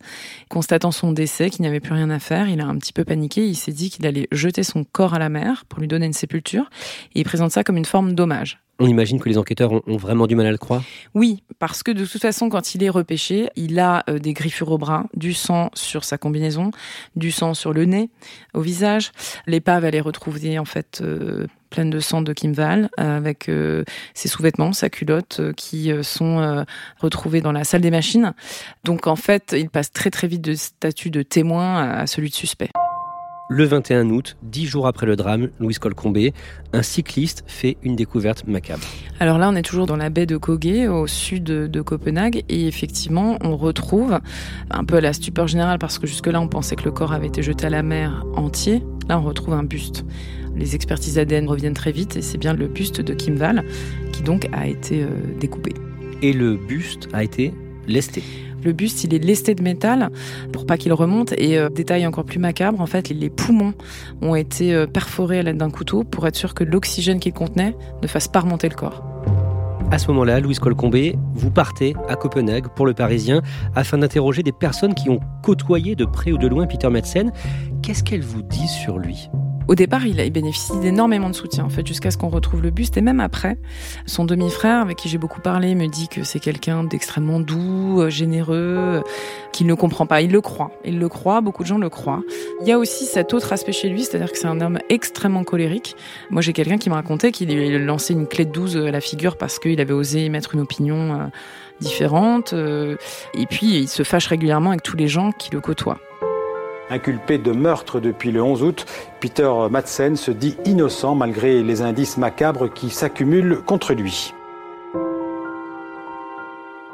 Constatant 0.49 0.91
son 0.91 1.11
décès, 1.11 1.49
qu'il 1.49 1.63
n'y 1.63 1.67
avait 1.67 1.81
plus 1.81 1.93
rien 1.93 2.09
à 2.09 2.19
faire, 2.19 2.47
il 2.47 2.61
a 2.61 2.65
un 2.65 2.77
petit 2.77 2.93
peu 2.93 3.03
paniqué. 3.03 3.45
Il 3.45 3.55
s'est 3.55 3.73
dit 3.73 3.89
qu'il 3.89 4.07
allait 4.07 4.27
jeter 4.31 4.63
son 4.63 4.85
corps 4.85 5.13
à 5.13 5.19
la 5.19 5.27
mer 5.29 5.65
pour 5.67 5.81
lui 5.81 5.87
donner 5.89 6.05
une 6.05 6.13
sépulture. 6.13 6.69
Et 7.15 7.19
il 7.19 7.23
présente 7.25 7.51
ça 7.51 7.65
comme 7.65 7.77
une 7.77 7.85
forme 7.85 8.15
d'hommage. 8.15 8.64
On 8.79 8.87
imagine 8.87 9.19
que 9.19 9.29
les 9.29 9.37
enquêteurs 9.37 9.71
ont, 9.71 9.97
vraiment 9.97 10.27
du 10.27 10.35
mal 10.35 10.47
à 10.47 10.51
le 10.51 10.57
croire 10.57 10.83
Oui, 11.13 11.43
parce 11.59 11.81
que 11.81 11.91
de 11.91 12.05
toute 12.05 12.21
façon, 12.21 12.49
quand 12.49 12.75
il 12.75 12.83
est 12.83 12.89
repêché, 12.89 13.49
il 13.55 13.79
a 13.79 14.03
euh, 14.09 14.19
des 14.19 14.33
griffures 14.33 14.71
au 14.71 14.77
bras, 14.77 15.05
du 15.13 15.33
sang 15.33 15.69
sur 15.73 16.03
sa 16.03 16.17
combinaison, 16.17 16.71
du 17.15 17.31
sang 17.31 17.53
sur 17.53 17.71
le 17.71 17.85
nez, 17.85 18.09
au 18.53 18.59
visage. 18.59 19.11
L'épave, 19.47 19.85
elle 19.85 19.95
est 19.95 20.01
retrouvée 20.01 20.59
en 20.59 20.65
fait 20.65 20.99
euh, 21.01 21.47
pleine 21.69 21.89
de 21.89 22.01
sang 22.01 22.21
de 22.21 22.33
Kim 22.33 22.51
Val, 22.51 22.89
avec 22.97 23.47
euh, 23.47 23.85
ses 24.13 24.27
sous-vêtements, 24.27 24.73
sa 24.73 24.89
culotte, 24.89 25.41
qui 25.55 25.91
sont 26.03 26.65
retrouvés 26.99 27.41
dans 27.41 27.51
la 27.51 27.63
salle 27.63 27.81
des 27.81 27.91
machines. 27.91 28.33
Donc 28.83 29.07
en 29.07 29.15
fait, 29.15 29.55
il 29.57 29.69
passe 29.69 29.91
très 29.91 30.09
très 30.09 30.27
vite 30.27 30.41
de 30.41 30.53
statut 30.53 31.09
de 31.09 31.21
témoin 31.21 31.89
à 31.89 32.07
celui 32.07 32.29
de 32.29 32.35
suspect. 32.35 32.69
Le 33.47 33.63
21 33.63 34.09
août, 34.09 34.37
dix 34.41 34.65
jours 34.65 34.87
après 34.87 35.05
le 35.05 35.15
drame, 35.15 35.49
Louis 35.59 35.75
Colcombé, 35.75 36.33
un 36.73 36.81
cycliste 36.81 37.43
fait 37.45 37.77
une 37.83 37.95
découverte 37.95 38.47
macabre. 38.47 38.83
Alors 39.19 39.37
là, 39.37 39.49
on 39.49 39.55
est 39.55 39.61
toujours 39.61 39.85
dans 39.85 39.97
la 39.97 40.09
baie 40.09 40.25
de 40.25 40.35
Kogé, 40.35 40.87
au 40.87 41.05
sud 41.05 41.43
de, 41.43 41.81
Copenhague, 41.81 42.43
et 42.49 42.67
effectivement, 42.67 43.37
on 43.43 43.55
retrouve 43.55 44.19
un 44.71 44.83
peu 44.83 44.95
à 44.95 45.01
la 45.01 45.13
stupeur 45.13 45.47
générale, 45.47 45.77
parce 45.77 45.99
que 45.99 46.07
jusque-là, 46.07 46.41
on 46.41 46.47
pensait 46.47 46.75
que 46.75 46.85
le 46.85 46.91
corps 46.91 47.13
avait 47.13 47.27
été 47.27 47.43
jeté 47.43 47.67
à 47.67 47.69
la 47.69 47.83
mer 47.83 48.25
entier, 48.35 48.81
Là, 49.07 49.19
on 49.19 49.23
retrouve 49.23 49.53
un 49.53 49.63
buste. 49.63 50.03
Les 50.55 50.73
expertises 50.73 51.19
ADN 51.19 51.47
reviennent 51.47 51.73
très 51.73 51.91
vite 51.91 52.15
et 52.15 52.21
c'est 52.21 52.37
bien 52.37 52.53
le 52.53 52.67
buste 52.67 53.01
de 53.01 53.13
Kim 53.13 53.35
Val 53.35 53.63
qui 54.11 54.23
donc 54.23 54.47
a 54.53 54.67
été 54.67 55.03
euh, 55.03 55.09
découpé. 55.39 55.73
Et 56.21 56.33
le 56.33 56.55
buste 56.55 57.07
a 57.13 57.23
été 57.23 57.53
lesté. 57.87 58.23
Le 58.65 58.73
buste, 58.73 59.03
il 59.03 59.13
est 59.13 59.23
lesté 59.23 59.53
de 59.53 59.61
métal 59.61 60.09
pour 60.51 60.65
pas 60.65 60.77
qu'il 60.77 60.91
remonte. 60.91 61.33
Et 61.37 61.59
euh, 61.59 61.69
détail 61.69 62.07
encore 62.07 62.25
plus 62.25 62.39
macabre, 62.39 62.81
en 62.81 62.87
fait, 62.87 63.09
les 63.09 63.29
poumons 63.29 63.75
ont 64.23 64.33
été 64.33 64.73
euh, 64.73 64.87
perforés 64.87 65.37
à 65.37 65.43
l'aide 65.43 65.57
d'un 65.57 65.69
couteau 65.69 66.03
pour 66.03 66.25
être 66.25 66.35
sûr 66.35 66.55
que 66.55 66.63
l'oxygène 66.63 67.19
qu'il 67.19 67.33
contenait 67.33 67.75
ne 68.01 68.07
fasse 68.07 68.27
pas 68.27 68.39
remonter 68.39 68.67
le 68.67 68.75
corps. 68.75 69.03
À 69.91 69.99
ce 69.99 70.07
moment-là, 70.07 70.39
Louise 70.39 70.57
Colcombé, 70.57 71.15
vous 71.35 71.51
partez 71.51 71.95
à 72.09 72.15
Copenhague 72.15 72.69
pour 72.75 72.87
le 72.87 72.95
Parisien 72.95 73.43
afin 73.75 73.99
d'interroger 73.99 74.41
des 74.41 74.51
personnes 74.51 74.95
qui 74.95 75.11
ont 75.11 75.19
côtoyé 75.43 75.95
de 75.95 76.05
près 76.05 76.31
ou 76.31 76.39
de 76.39 76.47
loin 76.47 76.65
Peter 76.65 76.89
Madsen. 76.89 77.31
Qu'est-ce 77.85 78.03
qu'elles 78.03 78.23
vous 78.23 78.41
disent 78.41 78.71
sur 78.71 78.97
lui? 78.97 79.29
Au 79.67 79.75
départ, 79.75 80.07
il, 80.07 80.15
bénéficie 80.31 80.75
d'énormément 80.79 81.29
de 81.29 81.35
soutien, 81.35 81.65
en 81.65 81.69
fait, 81.69 81.85
jusqu'à 81.85 82.09
ce 82.09 82.17
qu'on 82.17 82.29
retrouve 82.29 82.63
le 82.63 82.71
buste. 82.71 82.97
Et 82.97 83.01
même 83.01 83.19
après, 83.19 83.59
son 84.07 84.25
demi-frère, 84.25 84.81
avec 84.81 84.97
qui 84.97 85.07
j'ai 85.07 85.19
beaucoup 85.19 85.39
parlé, 85.39 85.75
me 85.75 85.85
dit 85.85 86.07
que 86.07 86.23
c'est 86.23 86.39
quelqu'un 86.39 86.83
d'extrêmement 86.83 87.39
doux, 87.39 88.01
euh, 88.01 88.09
généreux, 88.09 89.03
qu'il 89.53 89.67
ne 89.67 89.75
comprend 89.75 90.07
pas. 90.07 90.23
Il 90.23 90.31
le 90.31 90.41
croit. 90.41 90.71
Il 90.83 90.97
le 90.97 91.09
croit, 91.09 91.41
beaucoup 91.41 91.61
de 91.61 91.67
gens 91.67 91.77
le 91.77 91.89
croient. 91.89 92.23
Il 92.61 92.67
y 92.67 92.71
a 92.71 92.79
aussi 92.79 93.05
cet 93.05 93.35
autre 93.35 93.53
aspect 93.53 93.71
chez 93.71 93.87
lui, 93.87 94.03
c'est-à-dire 94.03 94.31
que 94.31 94.39
c'est 94.39 94.47
un 94.47 94.61
homme 94.61 94.79
extrêmement 94.89 95.43
colérique. 95.43 95.95
Moi, 96.31 96.41
j'ai 96.41 96.53
quelqu'un 96.53 96.79
qui 96.79 96.89
m'a 96.89 96.95
raconté 96.95 97.31
qu'il 97.31 97.55
lui 97.55 97.77
lancé 97.85 98.13
une 98.13 98.25
clé 98.25 98.45
de 98.45 98.51
12 98.51 98.77
à 98.77 98.89
la 98.89 98.99
figure 98.99 99.37
parce 99.37 99.59
qu'il 99.59 99.79
avait 99.79 99.93
osé 99.93 100.27
mettre 100.29 100.55
une 100.55 100.61
opinion 100.61 101.13
euh, 101.13 101.25
différente. 101.81 102.53
Euh, 102.53 102.95
et 103.35 103.45
puis, 103.45 103.77
il 103.77 103.87
se 103.87 104.01
fâche 104.01 104.25
régulièrement 104.25 104.71
avec 104.71 104.81
tous 104.81 104.97
les 104.97 105.07
gens 105.07 105.31
qui 105.31 105.51
le 105.51 105.61
côtoient. 105.61 105.99
Inculpé 106.89 107.39
de 107.39 107.51
meurtre 107.51 107.99
depuis 107.99 108.31
le 108.31 108.43
11 108.43 108.61
août, 108.61 108.85
Peter 109.19 109.51
Madsen 109.71 110.15
se 110.15 110.29
dit 110.29 110.55
innocent 110.65 111.15
malgré 111.15 111.63
les 111.63 111.81
indices 111.81 112.17
macabres 112.17 112.71
qui 112.71 112.91
s'accumulent 112.91 113.61
contre 113.65 113.93
lui. 113.93 114.33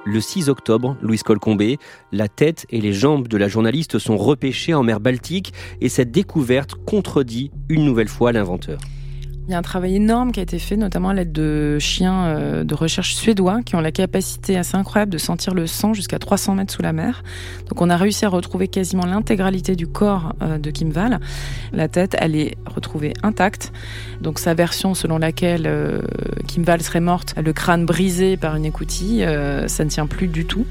Le 0.05 0.21
6 0.21 0.49
octobre, 0.49 0.95
Louise 1.01 1.23
Colcombé, 1.23 1.77
la 2.11 2.27
tête 2.27 2.65
et 2.69 2.79
les 2.79 2.93
jambes 2.93 3.27
de 3.27 3.37
la 3.37 3.49
journaliste 3.49 3.99
sont 3.99 4.17
repêchées 4.17 4.73
en 4.73 4.81
mer 4.81 4.99
Baltique 4.99 5.53
et 5.81 5.89
cette 5.89 6.09
découverte 6.09 6.73
contredit 6.85 7.51
une 7.69 7.85
nouvelle 7.85 8.07
fois 8.07 8.31
l'inventeur. 8.31 8.79
Il 9.47 9.51
y 9.51 9.55
a 9.55 9.57
un 9.57 9.63
travail 9.63 9.95
énorme 9.95 10.31
qui 10.31 10.39
a 10.39 10.43
été 10.43 10.59
fait, 10.59 10.77
notamment 10.77 11.09
à 11.09 11.13
l'aide 11.13 11.31
de 11.31 11.79
chiens 11.79 12.25
euh, 12.25 12.63
de 12.63 12.75
recherche 12.75 13.15
suédois 13.15 13.61
qui 13.63 13.75
ont 13.75 13.81
la 13.81 13.91
capacité 13.91 14.55
assez 14.55 14.77
incroyable 14.77 15.11
de 15.11 15.17
sentir 15.17 15.53
le 15.53 15.65
sang 15.65 15.93
jusqu'à 15.93 16.19
300 16.19 16.55
mètres 16.55 16.73
sous 16.73 16.83
la 16.83 16.93
mer. 16.93 17.23
Donc 17.67 17.81
on 17.81 17.89
a 17.89 17.97
réussi 17.97 18.23
à 18.23 18.29
retrouver 18.29 18.67
quasiment 18.67 19.05
l'intégralité 19.05 19.75
du 19.75 19.87
corps 19.87 20.33
euh, 20.41 20.57
de 20.57 20.69
Kim 20.69 20.91
Val. 20.91 21.19
La 21.73 21.87
tête, 21.87 22.15
elle 22.19 22.35
est 22.35 22.55
retrouvée 22.67 23.13
intacte. 23.23 23.73
Donc 24.21 24.37
sa 24.37 24.53
version 24.53 24.93
selon 24.93 25.17
laquelle 25.17 25.65
euh, 25.65 26.01
Kim 26.47 26.63
Val 26.63 26.81
serait 26.81 26.99
morte, 26.99 27.33
le 27.43 27.51
crâne 27.51 27.85
brisé 27.85 28.37
par 28.37 28.55
une 28.55 28.65
écoutille, 28.65 29.25
ça 29.67 29.83
ne 29.83 29.89
tient 29.89 30.05
plus 30.05 30.27
du 30.27 30.45
tout. 30.45 30.65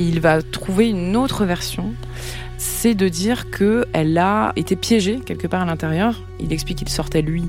Il 0.00 0.18
va 0.18 0.42
trouver 0.42 0.88
une 0.88 1.14
autre 1.14 1.44
version 1.44 1.94
c'est 2.60 2.94
de 2.94 3.08
dire 3.08 3.50
qu'elle 3.50 4.18
a 4.18 4.52
été 4.54 4.76
piégée 4.76 5.18
quelque 5.24 5.46
part 5.46 5.62
à 5.62 5.64
l'intérieur. 5.64 6.22
Il 6.40 6.52
explique 6.52 6.78
qu'il 6.78 6.90
sortait 6.90 7.22
lui 7.22 7.44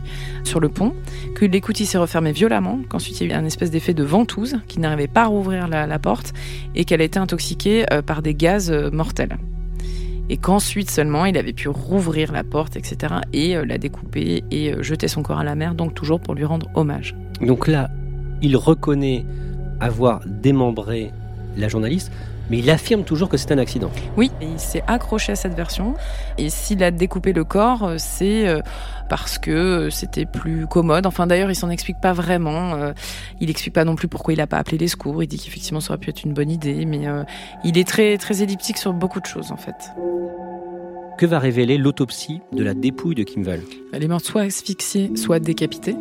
sur 0.46 0.62
le 0.62 0.70
pont, 0.70 0.94
que 1.36 1.46
l'écoutille 1.46 1.86
s'est 1.86 1.98
refermée 1.98 2.32
violemment, 2.32 2.80
qu'ensuite 2.88 3.20
il 3.20 3.28
y 3.28 3.32
a 3.32 3.36
eu 3.36 3.38
un 3.38 3.46
espèce 3.46 3.72
d'effet 3.72 3.94
de 3.94 4.04
ventouse, 4.04 4.58
qui 4.70 4.80
n'arrivait 4.80 5.10
pas 5.10 5.24
à 5.24 5.28
rouvrir 5.28 5.68
la, 5.68 6.00
porte, 6.00 6.34
et 6.76 6.86
qu'elle 6.86 7.02
a 7.02 7.04
été 7.04 7.20
intoxiquée 7.20 7.86
euh, 7.92 8.02
par 8.02 8.22
des 8.22 8.34
gaz 8.34 8.72
euh, 8.72 8.90
mortels. 8.90 9.38
Et 10.30 10.38
qu'ensuite 10.38 10.90
seulement 10.90 11.26
il 11.26 11.38
avait 11.38 11.52
pu 11.52 11.68
rouvrir 11.68 12.32
la 12.32 12.46
porte, 12.46 12.78
etc., 12.78 13.16
et 13.34 13.58
euh, 13.58 13.66
la 13.66 13.78
découper 13.78 14.46
et 14.50 14.74
jeter 14.82 15.10
son 15.10 15.24
corps 15.24 15.40
à 15.40 15.44
la 15.44 15.56
mer, 15.56 15.76
donc 15.76 15.94
toujours 15.94 16.22
pour 16.22 16.36
lui 16.36 16.46
rendre 16.46 16.70
hommage. 16.74 17.16
Donc 17.42 17.68
là, 17.68 17.90
il 18.42 18.56
reconnaît 18.56 19.26
avoir 19.82 20.22
démembré 20.26 21.12
la 21.58 21.68
journaliste, 21.68 22.14
mais 22.50 22.60
il 22.60 22.70
affirme 22.70 23.04
toujours 23.04 23.30
que 23.30 23.38
c'est 23.38 23.52
un 23.52 23.58
accident. 23.58 23.92
Oui, 24.18 24.32
il 24.42 24.60
s'est 24.60 24.84
accroché 24.88 25.32
à 25.32 25.36
cette 25.36 25.54
version. 25.54 25.94
Et 26.38 26.50
s'il 26.50 26.84
a 26.84 26.92
découpé 26.92 27.34
le 27.34 27.44
corps, 27.44 27.84
euh, 27.84 27.96
c'est 27.98 28.48
euh, 28.48 28.62
parce 29.10 29.40
que 29.40 29.90
c'était 29.90 30.26
plus 30.26 30.68
commode. 30.68 31.06
Enfin, 31.06 31.28
d'ailleurs, 31.28 31.50
il 31.50 31.56
s'en 31.56 31.70
explique 31.70 32.00
pas 32.02 32.14
vraiment. 32.14 32.74
Euh, 32.74 32.94
il 33.40 33.50
explique 33.50 33.74
pas 33.74 33.86
non 33.86 33.96
plus 33.96 34.08
pourquoi 34.08 34.34
il 34.34 34.38
n'a 34.38 34.48
pas 34.48 34.58
appelé 34.58 34.78
les 34.78 34.88
secours. 34.88 35.24
Il 35.24 35.28
dit 35.28 35.38
qu'effectivement, 35.38 35.80
ça 35.80 35.94
aurait 35.94 36.00
pu 36.00 36.10
être 36.10 36.24
une 36.24 36.34
bonne 36.34 36.52
idée, 36.52 36.86
mais 36.86 37.08
il 37.64 37.78
est 37.78 37.88
très, 37.88 38.18
très 38.18 38.42
elliptique 38.42 38.78
sur 38.78 38.94
beaucoup 38.94 39.20
de 39.20 39.26
choses, 39.26 39.52
en 39.52 39.58
fait. 39.58 39.92
Que 41.18 41.26
va 41.26 41.40
révéler 41.40 41.78
l'autopsie 41.78 42.42
de 42.52 42.64
la 42.64 42.74
dépouille 42.74 43.16
de 43.16 43.24
Kim 43.24 43.44
Val 43.44 43.62
Elle 43.94 44.04
est 44.04 44.08
morte 44.08 44.26
soit 44.26 44.42
asphyxiée, 44.42 45.16
soit 45.16 45.40
décapitée. 45.40 45.96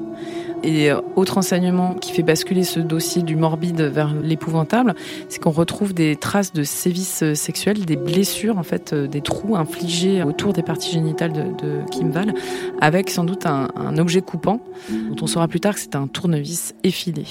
Et 0.63 0.91
euh, 0.91 1.01
autre 1.17 1.39
enseignement 1.39 1.95
qui 1.95 2.13
fait 2.13 2.23
basculer 2.23 2.65
ce 2.65 2.81
dossier 2.81 3.23
du 3.23 3.37
morbide 3.37 3.81
vers 3.81 4.15
l'épouvantable, 4.15 4.95
c'est 5.29 5.41
qu'on 5.41 5.51
retrouve 5.51 5.95
des 5.95 6.17
traces 6.17 6.53
de 6.53 6.63
sévices 6.65 7.23
euh, 7.23 7.35
sexuels, 7.35 7.85
des 7.87 7.97
blessures, 7.97 8.59
en 8.59 8.63
fait, 8.63 8.93
euh, 8.93 9.07
des 9.07 9.23
trous 9.23 9.57
infligés 9.57 10.23
autour 10.23 10.53
des 10.53 10.63
parties 10.63 10.93
génitales 10.93 11.33
de, 11.33 11.43
de 11.43 11.81
Kim 11.91 12.11
Val, 12.11 12.35
avec 12.81 13.11
sans 13.11 13.25
doute 13.25 13.47
un, 13.47 13.69
un 13.75 13.97
objet 13.97 14.21
coupant, 14.21 14.61
dont 14.91 15.17
on 15.23 15.27
saura 15.27 15.49
plus 15.49 15.61
tard 15.61 15.75
que 15.75 15.81
c'est 15.81 15.97
un 15.97 16.07
tournevis 16.07 16.75
effilé. 16.85 17.25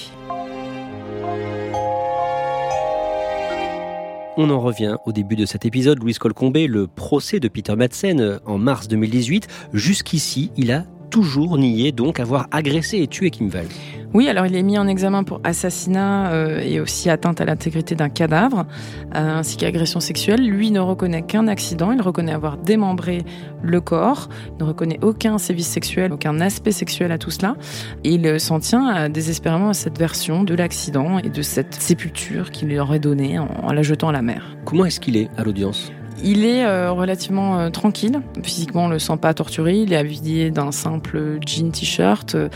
On 4.36 4.48
en 4.50 4.60
revient 4.60 4.96
au 5.06 5.12
début 5.12 5.36
de 5.36 5.44
cet 5.44 5.66
épisode, 5.66 5.98
Louise 6.00 6.18
Colcombé, 6.18 6.66
le 6.66 6.86
procès 6.86 7.40
de 7.40 7.48
Peter 7.48 7.76
Madsen 7.76 8.40
en 8.46 8.58
mars 8.58 8.88
2018. 8.88 9.46
Jusqu'ici, 9.74 10.50
il 10.56 10.72
a 10.72 10.84
toujours 11.10 11.58
nié 11.58 11.92
donc 11.92 12.20
avoir 12.20 12.46
agressé 12.50 12.98
et 12.98 13.06
tué 13.06 13.30
Kim 13.30 13.48
Val. 13.48 13.66
Oui, 14.12 14.28
alors 14.28 14.44
il 14.46 14.56
est 14.56 14.62
mis 14.62 14.76
en 14.76 14.88
examen 14.88 15.22
pour 15.22 15.40
assassinat 15.44 16.32
euh, 16.32 16.60
et 16.60 16.80
aussi 16.80 17.08
atteinte 17.10 17.40
à 17.40 17.44
l'intégrité 17.44 17.94
d'un 17.94 18.08
cadavre, 18.08 18.66
euh, 19.14 19.38
ainsi 19.38 19.56
qu'agression 19.56 20.00
sexuelle. 20.00 20.44
Lui 20.44 20.72
ne 20.72 20.80
reconnaît 20.80 21.22
qu'un 21.22 21.46
accident, 21.46 21.92
il 21.92 22.02
reconnaît 22.02 22.32
avoir 22.32 22.56
démembré 22.56 23.22
le 23.62 23.80
corps, 23.80 24.28
ne 24.58 24.64
reconnaît 24.64 24.98
aucun 25.02 25.38
sévice 25.38 25.68
sexuel, 25.68 26.12
aucun 26.12 26.40
aspect 26.40 26.72
sexuel 26.72 27.12
à 27.12 27.18
tout 27.18 27.30
cela. 27.30 27.54
Et 28.02 28.14
il 28.14 28.40
s'en 28.40 28.58
tient 28.58 29.08
désespérément 29.08 29.68
à 29.68 29.74
cette 29.74 29.98
version 29.98 30.42
de 30.42 30.54
l'accident 30.54 31.18
et 31.18 31.30
de 31.30 31.42
cette 31.42 31.74
sépulture 31.74 32.50
qu'il 32.50 32.76
aurait 32.80 32.98
donnée 32.98 33.38
en 33.38 33.72
la 33.72 33.82
jetant 33.82 34.08
à 34.08 34.12
la 34.12 34.22
mer. 34.22 34.56
Comment 34.64 34.86
est-ce 34.86 34.98
qu'il 34.98 35.16
est 35.16 35.28
à 35.36 35.44
l'audience? 35.44 35.92
Il 36.22 36.44
est 36.44 36.64
euh, 36.64 36.92
relativement 36.92 37.58
euh, 37.58 37.70
tranquille. 37.70 38.20
Physiquement, 38.42 38.84
on 38.84 38.88
le 38.88 38.98
sent 38.98 39.16
pas 39.20 39.34
torturé. 39.34 39.76
Il 39.76 39.92
est 39.92 39.96
habillé 39.96 40.50
d'un 40.50 40.72
simple 40.72 41.38
jean 41.46 41.70
t-shirt 41.70 42.34
euh, 42.34 42.48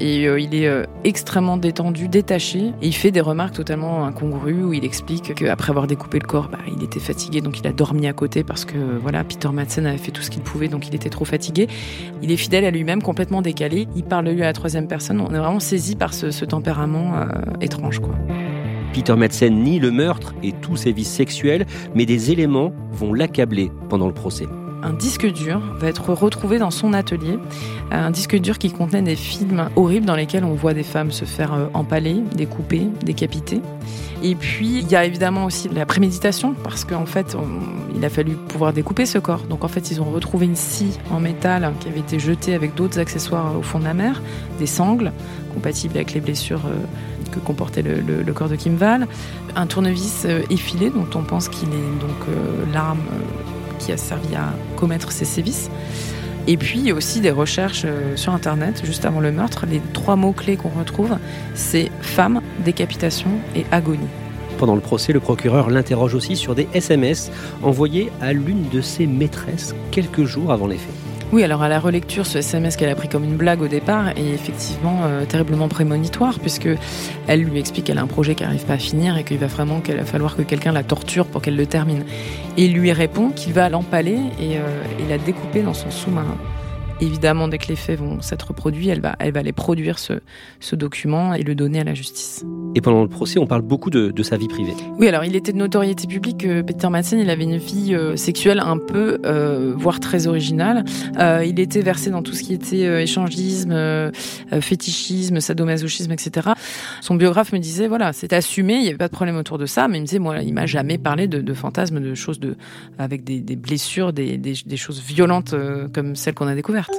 et 0.00 0.24
il 0.24 0.54
est 0.54 0.70
extrêmement 1.04 1.56
détendu, 1.56 2.08
détaché. 2.08 2.72
Il 2.82 2.94
fait 2.94 3.10
des 3.10 3.20
remarques 3.20 3.54
totalement 3.54 4.04
incongrues 4.04 4.62
où 4.62 4.72
il 4.72 4.84
explique 4.84 5.34
qu'après 5.34 5.70
avoir 5.70 5.86
découpé 5.86 6.18
le 6.18 6.26
corps, 6.26 6.48
bah, 6.50 6.58
il 6.66 6.82
était 6.82 7.00
fatigué, 7.00 7.40
donc 7.40 7.60
il 7.60 7.66
a 7.66 7.72
dormi 7.72 8.06
à 8.06 8.12
côté 8.12 8.42
parce 8.44 8.64
que 8.64 8.76
voilà, 9.00 9.24
Peter 9.24 9.48
Madsen 9.48 9.86
avait 9.86 9.98
fait 9.98 10.10
tout 10.10 10.22
ce 10.22 10.30
qu'il 10.30 10.42
pouvait, 10.42 10.68
donc 10.68 10.88
il 10.88 10.94
était 10.94 11.10
trop 11.10 11.24
fatigué. 11.24 11.68
Il 12.22 12.30
est 12.30 12.36
fidèle 12.36 12.64
à 12.64 12.70
lui-même, 12.70 13.02
complètement 13.02 13.42
décalé. 13.42 13.86
Il 13.96 14.04
parle 14.04 14.28
lui 14.28 14.42
à 14.42 14.46
la 14.46 14.52
troisième 14.52 14.88
personne. 14.88 15.20
On 15.20 15.32
est 15.32 15.38
vraiment 15.38 15.60
saisi 15.60 15.96
par 15.96 16.14
ce, 16.14 16.30
ce 16.30 16.44
tempérament 16.44 17.12
étrange, 17.60 18.00
quoi. 18.00 18.14
Peter 18.92 19.16
Madsen 19.16 19.62
nie 19.62 19.78
le 19.78 19.90
meurtre 19.90 20.34
et 20.42 20.52
tous 20.52 20.76
ses 20.76 20.92
vices 20.92 21.12
sexuels, 21.12 21.66
mais 21.94 22.06
des 22.06 22.30
éléments 22.30 22.72
vont 22.92 23.14
l'accabler 23.14 23.70
pendant 23.88 24.06
le 24.06 24.14
procès 24.14 24.46
un 24.82 24.92
disque 24.92 25.26
dur 25.26 25.60
va 25.76 25.88
être 25.88 26.12
retrouvé 26.12 26.58
dans 26.58 26.70
son 26.70 26.92
atelier. 26.92 27.38
Un 27.90 28.10
disque 28.10 28.36
dur 28.36 28.58
qui 28.58 28.70
contenait 28.70 29.02
des 29.02 29.16
films 29.16 29.68
horribles 29.76 30.06
dans 30.06 30.16
lesquels 30.16 30.44
on 30.44 30.54
voit 30.54 30.74
des 30.74 30.82
femmes 30.82 31.12
se 31.12 31.24
faire 31.24 31.52
euh, 31.54 31.66
empaler, 31.74 32.16
découper, 32.34 32.88
décapiter. 33.04 33.60
Et 34.24 34.34
puis, 34.34 34.78
il 34.78 34.88
y 34.88 34.96
a 34.96 35.04
évidemment 35.04 35.44
aussi 35.44 35.68
la 35.68 35.84
préméditation, 35.84 36.54
parce 36.62 36.84
qu'en 36.84 37.06
fait, 37.06 37.36
il 37.96 38.04
a 38.04 38.08
fallu 38.08 38.34
pouvoir 38.34 38.72
découper 38.72 39.04
ce 39.04 39.18
corps. 39.18 39.42
Donc, 39.48 39.64
en 39.64 39.68
fait, 39.68 39.90
ils 39.90 40.00
ont 40.00 40.10
retrouvé 40.10 40.46
une 40.46 40.56
scie 40.56 40.98
en 41.10 41.18
métal 41.18 41.72
qui 41.80 41.88
avait 41.88 42.00
été 42.00 42.20
jetée 42.20 42.54
avec 42.54 42.74
d'autres 42.74 43.00
accessoires 43.00 43.58
au 43.58 43.62
fond 43.62 43.80
de 43.80 43.84
la 43.84 43.94
mer, 43.94 44.22
des 44.60 44.66
sangles 44.66 45.12
compatibles 45.54 45.96
avec 45.96 46.14
les 46.14 46.20
blessures 46.20 46.66
euh, 46.66 46.84
que 47.32 47.40
comportait 47.40 47.82
le, 47.82 48.32
corps 48.32 48.48
de 48.48 48.56
Kim 48.56 48.76
Val, 48.76 49.08
un 49.56 49.66
tournevis 49.66 50.24
euh, 50.24 50.42
effilé 50.50 50.90
dont 50.90 51.08
on 51.14 51.22
pense 51.22 51.48
qu'il 51.48 51.68
est 51.68 52.00
donc 52.00 52.28
euh, 52.28 52.64
l'arme 52.72 53.00
euh, 53.12 53.78
qui 53.78 53.90
a 53.90 53.96
servi 53.96 54.36
à 54.36 54.52
commettre 54.76 55.10
ces 55.10 55.24
sévices. 55.24 55.68
Et 56.46 56.56
puis 56.56 56.92
aussi 56.92 57.20
des 57.20 57.30
recherches 57.30 57.86
sur 58.16 58.32
Internet 58.32 58.82
juste 58.84 59.04
avant 59.04 59.20
le 59.20 59.30
meurtre. 59.30 59.64
Les 59.70 59.80
trois 59.92 60.16
mots-clés 60.16 60.56
qu'on 60.56 60.70
retrouve, 60.70 61.16
c'est 61.54 61.90
femme, 62.00 62.40
décapitation 62.64 63.30
et 63.54 63.64
agonie. 63.70 64.08
Pendant 64.58 64.74
le 64.74 64.80
procès, 64.80 65.12
le 65.12 65.20
procureur 65.20 65.70
l'interroge 65.70 66.14
aussi 66.14 66.36
sur 66.36 66.56
des 66.56 66.68
SMS 66.74 67.30
envoyés 67.62 68.10
à 68.20 68.32
l'une 68.32 68.68
de 68.70 68.80
ses 68.80 69.06
maîtresses 69.06 69.74
quelques 69.92 70.24
jours 70.24 70.50
avant 70.50 70.66
les 70.66 70.78
faits. 70.78 70.94
Oui, 71.32 71.42
alors 71.42 71.62
à 71.62 71.70
la 71.70 71.80
relecture, 71.80 72.26
ce 72.26 72.36
SMS 72.36 72.76
qu'elle 72.76 72.90
a 72.90 72.94
pris 72.94 73.08
comme 73.08 73.24
une 73.24 73.36
blague 73.36 73.62
au 73.62 73.66
départ 73.68 74.10
est 74.10 74.34
effectivement 74.34 75.00
euh, 75.04 75.24
terriblement 75.24 75.66
prémonitoire, 75.66 76.38
puisque 76.38 76.68
elle 77.26 77.40
lui 77.40 77.58
explique 77.58 77.86
qu'elle 77.86 77.96
a 77.96 78.02
un 78.02 78.06
projet 78.06 78.34
qui 78.34 78.42
n'arrive 78.42 78.66
pas 78.66 78.74
à 78.74 78.78
finir 78.78 79.16
et 79.16 79.24
qu'il 79.24 79.38
va 79.38 79.46
vraiment 79.46 79.80
qu'elle 79.80 79.96
va 79.96 80.04
falloir 80.04 80.36
que 80.36 80.42
quelqu'un 80.42 80.72
la 80.72 80.82
torture 80.82 81.24
pour 81.24 81.40
qu'elle 81.40 81.56
le 81.56 81.64
termine. 81.64 82.04
Et 82.58 82.66
il 82.66 82.74
lui 82.74 82.92
répond 82.92 83.30
qu'il 83.30 83.54
va 83.54 83.70
l'empaler 83.70 84.18
et, 84.38 84.58
euh, 84.58 84.82
et 85.00 85.08
la 85.08 85.16
découper 85.16 85.62
dans 85.62 85.72
son 85.72 85.90
sous-marin. 85.90 86.36
Évidemment, 87.02 87.48
dès 87.48 87.58
que 87.58 87.66
les 87.66 87.74
faits 87.74 87.98
vont 87.98 88.22
s'être 88.22 88.48
reproduits, 88.48 88.88
elle 88.88 89.00
va, 89.00 89.16
elle 89.18 89.32
va 89.32 89.40
aller 89.40 89.52
produire 89.52 89.98
ce, 89.98 90.14
ce 90.60 90.76
document 90.76 91.34
et 91.34 91.42
le 91.42 91.56
donner 91.56 91.80
à 91.80 91.84
la 91.84 91.94
justice. 91.94 92.44
Et 92.76 92.80
pendant 92.80 93.02
le 93.02 93.08
procès, 93.08 93.40
on 93.40 93.46
parle 93.46 93.62
beaucoup 93.62 93.90
de, 93.90 94.12
de 94.12 94.22
sa 94.22 94.36
vie 94.36 94.46
privée. 94.46 94.72
Oui, 94.98 95.08
alors 95.08 95.24
il 95.24 95.34
était 95.34 95.52
de 95.52 95.56
notoriété 95.58 96.06
publique. 96.06 96.44
euh, 96.44 96.62
Peter 96.62 96.88
Madsen, 96.88 97.18
il 97.18 97.28
avait 97.28 97.42
une 97.42 97.56
vie 97.56 97.92
euh, 97.92 98.14
sexuelle 98.14 98.60
un 98.60 98.78
peu, 98.78 99.18
euh, 99.26 99.74
voire 99.76 99.98
très 99.98 100.28
originale. 100.28 100.84
Euh, 101.18 101.44
il 101.44 101.58
était 101.58 101.80
versé 101.80 102.10
dans 102.10 102.22
tout 102.22 102.34
ce 102.34 102.44
qui 102.44 102.54
était 102.54 103.02
échangisme, 103.02 103.74
fétichisme, 104.60 105.40
sadomasochisme, 105.40 106.12
etc. 106.12 106.50
Son 107.00 107.16
biographe 107.16 107.52
me 107.52 107.58
disait, 107.58 107.88
voilà, 107.88 108.12
c'est 108.12 108.32
assumé, 108.32 108.74
il 108.74 108.82
n'y 108.82 108.88
avait 108.88 108.96
pas 108.96 109.08
de 109.08 109.12
problème 109.12 109.36
autour 109.36 109.58
de 109.58 109.66
ça, 109.66 109.88
mais 109.88 109.98
il 109.98 110.02
me 110.02 110.06
disait, 110.06 110.20
moi, 110.20 110.40
il 110.40 110.54
m'a 110.54 110.66
jamais 110.66 110.98
parlé 110.98 111.26
de, 111.26 111.40
de 111.40 111.52
fantasmes, 111.54 111.98
de 111.98 112.14
choses 112.14 112.38
de, 112.38 112.54
avec 112.96 113.24
des, 113.24 113.40
des 113.40 113.56
blessures, 113.56 114.12
des, 114.12 114.38
des, 114.38 114.54
des 114.64 114.76
choses 114.76 115.02
violentes 115.02 115.52
comme 115.92 116.14
celles 116.14 116.34
qu'on 116.34 116.46
a 116.46 116.54
découvertes. 116.54 116.91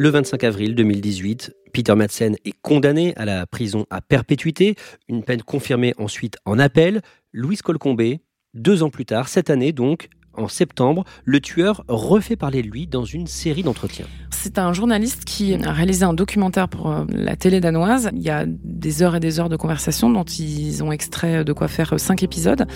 Le 0.00 0.10
25 0.10 0.44
avril 0.44 0.76
2018, 0.76 1.56
Peter 1.72 1.96
Madsen 1.96 2.36
est 2.44 2.54
condamné 2.62 3.16
à 3.16 3.24
la 3.24 3.48
prison 3.48 3.84
à 3.90 4.00
perpétuité, 4.00 4.76
une 5.08 5.24
peine 5.24 5.42
confirmée 5.42 5.92
ensuite 5.98 6.36
en 6.44 6.60
appel. 6.60 7.02
Louise 7.32 7.62
Colcombé, 7.62 8.20
deux 8.54 8.84
ans 8.84 8.90
plus 8.90 9.06
tard, 9.06 9.28
cette 9.28 9.50
année 9.50 9.72
donc, 9.72 10.08
en 10.38 10.48
septembre, 10.48 11.04
le 11.24 11.40
tueur 11.40 11.84
refait 11.88 12.36
parler 12.36 12.62
de 12.62 12.68
lui 12.68 12.86
dans 12.86 13.04
une 13.04 13.26
série 13.26 13.62
d'entretiens. 13.62 14.06
C'est 14.30 14.58
un 14.58 14.72
journaliste 14.72 15.24
qui 15.24 15.54
a 15.54 15.72
réalisé 15.72 16.04
un 16.04 16.14
documentaire 16.14 16.68
pour 16.68 16.90
euh, 16.90 17.04
la 17.08 17.36
télé 17.36 17.60
danoise. 17.60 18.10
Il 18.14 18.22
y 18.22 18.30
a 18.30 18.44
des 18.46 19.02
heures 19.02 19.16
et 19.16 19.20
des 19.20 19.40
heures 19.40 19.48
de 19.48 19.56
conversation 19.56 20.10
dont 20.10 20.24
ils 20.24 20.82
ont 20.82 20.92
extrait 20.92 21.44
de 21.44 21.52
quoi 21.52 21.68
faire 21.68 21.94
euh, 21.94 21.98
cinq 21.98 22.22
épisodes. 22.22 22.66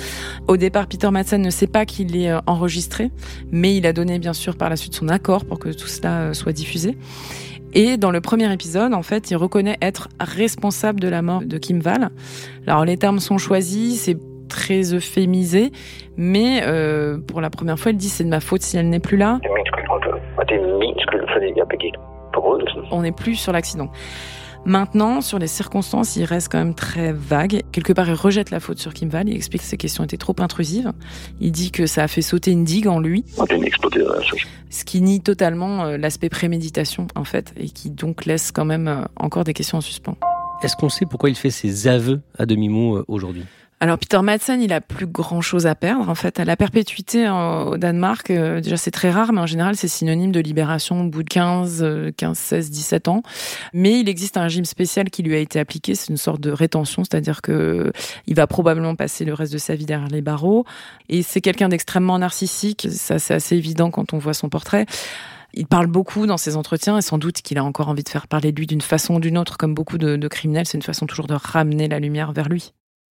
Au 0.48 0.56
départ, 0.56 0.86
Peter 0.88 1.10
Madsen 1.10 1.40
ne 1.40 1.50
sait 1.50 1.66
pas 1.66 1.86
qu'il 1.86 2.16
est 2.16 2.30
euh, 2.30 2.40
enregistré, 2.46 3.10
mais 3.50 3.76
il 3.76 3.86
a 3.86 3.92
donné 3.92 4.18
bien 4.18 4.32
sûr 4.32 4.56
par 4.56 4.70
la 4.70 4.76
suite 4.76 4.94
son 4.94 5.08
accord 5.08 5.44
pour 5.44 5.58
que 5.58 5.68
tout 5.68 5.86
cela 5.86 6.34
soit 6.34 6.52
diffusé. 6.52 6.98
Et 7.74 7.96
dans 7.96 8.10
le 8.10 8.20
premier 8.20 8.52
épisode, 8.52 8.92
en 8.92 9.02
fait, 9.02 9.30
il 9.30 9.36
reconnaît 9.36 9.78
être 9.80 10.08
responsable 10.20 11.00
de 11.00 11.08
la 11.08 11.22
mort 11.22 11.42
de 11.42 11.56
Kim 11.56 11.80
Val. 11.80 12.10
Alors 12.66 12.84
les 12.84 12.98
termes 12.98 13.18
sont 13.18 13.38
choisis, 13.38 14.10
très 14.52 14.92
euphémisé, 14.92 15.72
mais 16.16 16.60
euh, 16.64 17.18
pour 17.18 17.40
la 17.40 17.48
première 17.48 17.78
fois, 17.78 17.90
il 17.92 17.96
dit 17.96 18.10
c'est 18.10 18.24
de 18.24 18.28
ma 18.28 18.40
faute 18.40 18.62
si 18.62 18.76
elle 18.76 18.90
n'est 18.90 19.00
plus 19.00 19.16
là. 19.16 19.40
Forbrydelsen. 22.34 22.82
On 22.90 23.02
n'est 23.02 23.12
plus 23.12 23.36
sur 23.36 23.52
l'accident. 23.52 23.90
Maintenant, 24.64 25.20
sur 25.20 25.40
les 25.40 25.48
circonstances, 25.48 26.14
il 26.14 26.24
reste 26.24 26.48
quand 26.52 26.58
même 26.58 26.74
très 26.74 27.12
vague. 27.12 27.62
Quelque 27.72 27.92
part, 27.92 28.08
il 28.08 28.14
rejette 28.14 28.50
la 28.50 28.60
faute 28.60 28.78
sur 28.78 28.94
Kim 28.94 29.08
Val. 29.08 29.28
Il 29.28 29.34
explique 29.34 29.62
que 29.62 29.66
ces 29.66 29.76
questions 29.76 30.04
étaient 30.04 30.16
trop 30.16 30.36
intrusives. 30.38 30.92
Il 31.40 31.50
dit 31.50 31.72
que 31.72 31.86
ça 31.86 32.04
a 32.04 32.08
fait 32.08 32.22
sauter 32.22 32.52
une 32.52 32.64
digue 32.64 32.86
en 32.86 33.00
lui, 33.00 33.24
eksploderede 33.64 34.18
altså. 34.18 34.36
ce 34.70 34.84
qui 34.84 35.00
nie 35.00 35.20
totalement 35.20 35.84
euh, 35.84 35.96
l'aspect 35.96 36.28
préméditation, 36.28 37.08
en 37.16 37.24
fait, 37.24 37.52
et 37.56 37.70
qui 37.70 37.90
donc 37.90 38.24
laisse 38.24 38.52
quand 38.52 38.64
même 38.64 38.86
euh, 38.86 39.04
encore 39.16 39.42
des 39.42 39.52
questions 39.52 39.78
en 39.78 39.80
suspens. 39.80 40.16
Est-ce 40.62 40.76
qu'on 40.76 40.88
sait 40.88 41.06
pourquoi 41.06 41.28
il 41.28 41.34
fait 41.34 41.50
ses 41.50 41.88
aveux 41.88 42.20
à 42.38 42.46
demi-mot 42.46 42.98
euh, 42.98 43.04
aujourd'hui? 43.08 43.44
Alors 43.82 43.98
Peter 43.98 44.20
Madsen, 44.22 44.62
il 44.62 44.72
a 44.72 44.80
plus 44.80 45.08
grand 45.08 45.40
chose 45.40 45.66
à 45.66 45.74
perdre 45.74 46.08
en 46.08 46.14
fait. 46.14 46.38
À 46.38 46.44
la 46.44 46.56
perpétuité 46.56 47.28
en- 47.28 47.64
au 47.64 47.76
Danemark, 47.78 48.30
euh, 48.30 48.60
déjà 48.60 48.76
c'est 48.76 48.92
très 48.92 49.10
rare, 49.10 49.32
mais 49.32 49.40
en 49.40 49.46
général 49.46 49.74
c'est 49.74 49.88
synonyme 49.88 50.30
de 50.30 50.38
libération 50.38 51.00
au 51.00 51.08
bout 51.08 51.24
de 51.24 51.28
15, 51.28 51.82
euh, 51.82 52.12
15, 52.16 52.38
16, 52.38 52.70
17 52.70 53.08
ans. 53.08 53.24
Mais 53.72 53.98
il 53.98 54.08
existe 54.08 54.36
un 54.36 54.42
régime 54.44 54.64
spécial 54.66 55.10
qui 55.10 55.24
lui 55.24 55.34
a 55.34 55.38
été 55.38 55.58
appliqué, 55.58 55.96
c'est 55.96 56.10
une 56.10 56.16
sorte 56.16 56.40
de 56.40 56.52
rétention, 56.52 57.02
c'est-à-dire 57.02 57.42
que 57.42 57.90
il 58.28 58.36
va 58.36 58.46
probablement 58.46 58.94
passer 58.94 59.24
le 59.24 59.34
reste 59.34 59.52
de 59.52 59.58
sa 59.58 59.74
vie 59.74 59.84
derrière 59.84 60.10
les 60.10 60.22
barreaux. 60.22 60.64
Et 61.08 61.24
c'est 61.24 61.40
quelqu'un 61.40 61.68
d'extrêmement 61.68 62.20
narcissique, 62.20 62.86
ça 62.88 63.18
c'est 63.18 63.34
assez 63.34 63.56
évident 63.56 63.90
quand 63.90 64.12
on 64.12 64.18
voit 64.18 64.32
son 64.34 64.48
portrait. 64.48 64.86
Il 65.54 65.66
parle 65.66 65.88
beaucoup 65.88 66.28
dans 66.28 66.36
ses 66.38 66.54
entretiens 66.54 66.98
et 66.98 67.02
sans 67.02 67.18
doute 67.18 67.42
qu'il 67.42 67.58
a 67.58 67.64
encore 67.64 67.88
envie 67.88 68.04
de 68.04 68.08
faire 68.08 68.28
parler 68.28 68.52
de 68.52 68.60
lui 68.60 68.68
d'une 68.68 68.80
façon 68.80 69.16
ou 69.16 69.20
d'une 69.20 69.36
autre, 69.38 69.56
comme 69.56 69.74
beaucoup 69.74 69.98
de 69.98 70.28
criminels. 70.28 70.66
C'est 70.68 70.78
une 70.78 70.82
façon 70.82 71.06
toujours 71.06 71.26
de 71.26 71.34
ramener 71.34 71.88
la 71.88 71.98
lumière 71.98 72.30
vers 72.30 72.48
lui. 72.48 72.72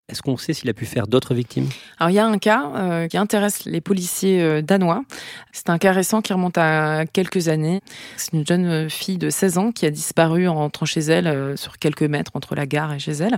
Est-ce 0.09 0.21
qu'on 0.21 0.37
sait 0.37 0.53
s'il 0.53 0.69
a 0.69 0.73
pu 0.73 0.85
faire 0.85 1.05
d'autres 1.05 1.33
victimes? 1.33 1.67
Alors 1.99 2.11
il 2.11 2.13
y 2.13 2.19
a 2.19 2.25
un 2.25 2.37
cas 2.37 2.71
euh, 2.77 3.07
qui 3.09 3.17
intéresse 3.17 3.65
les 3.65 3.81
policiers 3.81 4.41
euh, 4.41 4.61
danois. 4.61 5.03
C'est 5.51 5.69
un 5.69 5.77
cas 5.77 5.91
récent 5.91 6.21
qui 6.21 6.31
remonte 6.31 6.57
à 6.57 7.05
quelques 7.11 7.49
années. 7.49 7.81
C'est 8.15 8.31
une 8.31 8.47
jeune 8.47 8.65
euh, 8.67 8.87
fille 8.87 9.17
de 9.17 9.29
16 9.29 9.57
ans 9.57 9.71
qui 9.73 9.85
a 9.85 9.89
disparu 9.89 10.47
en 10.47 10.55
rentrant 10.55 10.85
chez 10.85 11.01
elle 11.01 11.57
sur 11.57 11.77
quelques 11.77 12.03
mètres 12.03 12.31
entre 12.35 12.55
la 12.55 12.65
gare 12.65 12.93
et 12.93 12.99
chez 12.99 13.11
elle, 13.11 13.35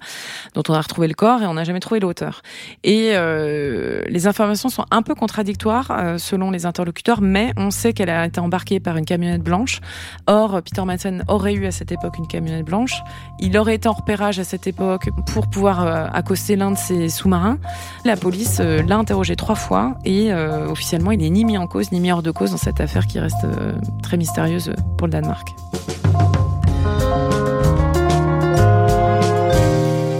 dont 0.53 0.62
on 0.69 0.75
a 0.75 0.82
retrouvé 0.82 1.08
le 1.08 1.15
corps 1.15 1.41
et 1.41 1.47
on 1.47 1.55
n'a 1.55 1.63
jamais 1.63 1.79
trouvé 1.79 1.99
l'auteur. 1.99 2.43
Et 2.84 3.13
les 3.13 4.27
informations 4.27 4.69
sont 4.69 4.86
un 4.91 5.01
peu 5.01 5.15
contradictoires 5.15 6.19
selon 6.19 6.51
les 6.51 6.65
interlocuteurs, 6.65 7.21
mais 7.21 7.51
on 7.58 7.71
sait 7.71 7.93
qu'elle 7.93 8.10
a 8.10 8.25
été 8.27 8.39
embarquée 8.39 8.79
par 8.79 8.97
une 8.97 9.05
camionnette 9.05 9.41
blanche. 9.41 9.79
Or, 10.27 10.62
Peter 10.62 10.84
Madsen 10.84 11.23
aurait 11.27 11.53
eu 11.53 11.65
à 11.65 11.71
cette 11.71 11.91
époque 11.91 12.17
une 12.19 12.27
camionnette 12.27 12.65
blanche. 12.65 13.01
Il 13.39 13.58
aurait 13.58 13.75
été 13.75 13.89
en 13.89 13.93
repérage 13.93 14.39
à 14.39 14.43
cette 14.43 14.67
époque 14.67 15.10
pour 15.25 15.49
pouvoir 15.49 16.15
accoster 16.15 16.58
l'un 16.60 16.72
de 16.72 16.78
ses 16.78 17.10
sous-marins. 17.10 17.58
La 18.06 18.15
police 18.15 18.60
euh, 18.60 18.84
l'a 18.84 18.98
interrogé 18.98 19.36
trois 19.36 19.56
fois 19.56 19.95
et 20.06 20.32
euh, 20.32 20.69
officiellement, 20.69 21.12
il 21.12 21.19
n'est 21.19 21.30
ni 21.30 21.45
mis 21.45 21.58
en 21.58 21.65
cause 21.65 21.91
ni 21.91 22.00
mis 22.00 22.12
hors 22.12 22.22
de 22.22 22.32
cause 22.32 22.52
dans 22.52 22.58
cette 22.58 22.80
affaire 22.80 23.08
qui 23.08 23.19
reste 23.19 23.43
euh, 23.45 23.74
très 24.04 24.17
mystérieuse 24.17 24.74
pour 24.98 25.08
le 25.08 25.12
Danemark. 25.12 25.48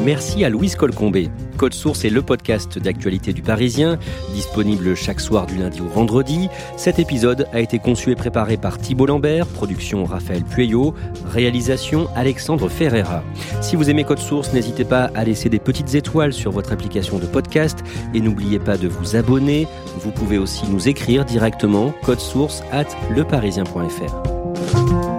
Merci 0.04 0.46
à 0.46 0.50
Louise 0.50 0.76
Colcombé. 0.76 1.30
Code 1.58 1.74
Source 1.74 2.06
est 2.06 2.10
le 2.10 2.22
podcast 2.22 2.80
d'actualité 2.80 3.34
du 3.34 3.42
Parisien, 3.42 4.00
disponible 4.34 4.96
chaque 4.96 5.20
soir 5.20 5.46
du 5.46 5.58
lundi 5.58 5.82
au 5.82 5.88
vendredi. 5.88 6.48
Cet 6.78 7.00
épisode 7.00 7.48
a 7.52 7.60
été 7.60 7.80
conçu 7.80 8.12
et 8.12 8.16
préparé 8.16 8.56
par 8.56 8.78
Thibault 8.78 9.08
Lambert, 9.08 9.46
production 9.46 10.06
Raphaël 10.06 10.46
Pueyo, 10.46 10.94
réalisation 11.26 12.08
Alexandre 12.16 12.70
Ferreira. 12.70 13.24
Si 13.60 13.76
vous 13.76 13.90
aimez 13.90 14.06
Code 14.06 14.20
Source, 14.20 14.54
n'hésitez 14.54 14.86
pas 14.86 15.12
à 15.16 15.26
laisser 15.26 15.50
des 15.50 15.60
petites 15.60 15.94
étoiles 15.96 16.32
sur 16.32 16.52
votre 16.52 16.72
application 16.72 17.20
de 17.20 17.26
podcast 17.26 17.80
et 18.14 18.22
n'oubliez 18.22 18.60
pas 18.60 18.78
de 18.78 18.88
vous 18.88 19.18
abonner. 19.18 19.68
Vous 20.00 20.12
pouvez 20.12 20.38
aussi 20.38 20.66
nous 20.70 20.88
écrire 20.88 21.26
directement 21.26 21.94
code 22.04 22.22
source 22.22 22.64
at 22.72 22.88
leparisien.fr. 23.14 25.19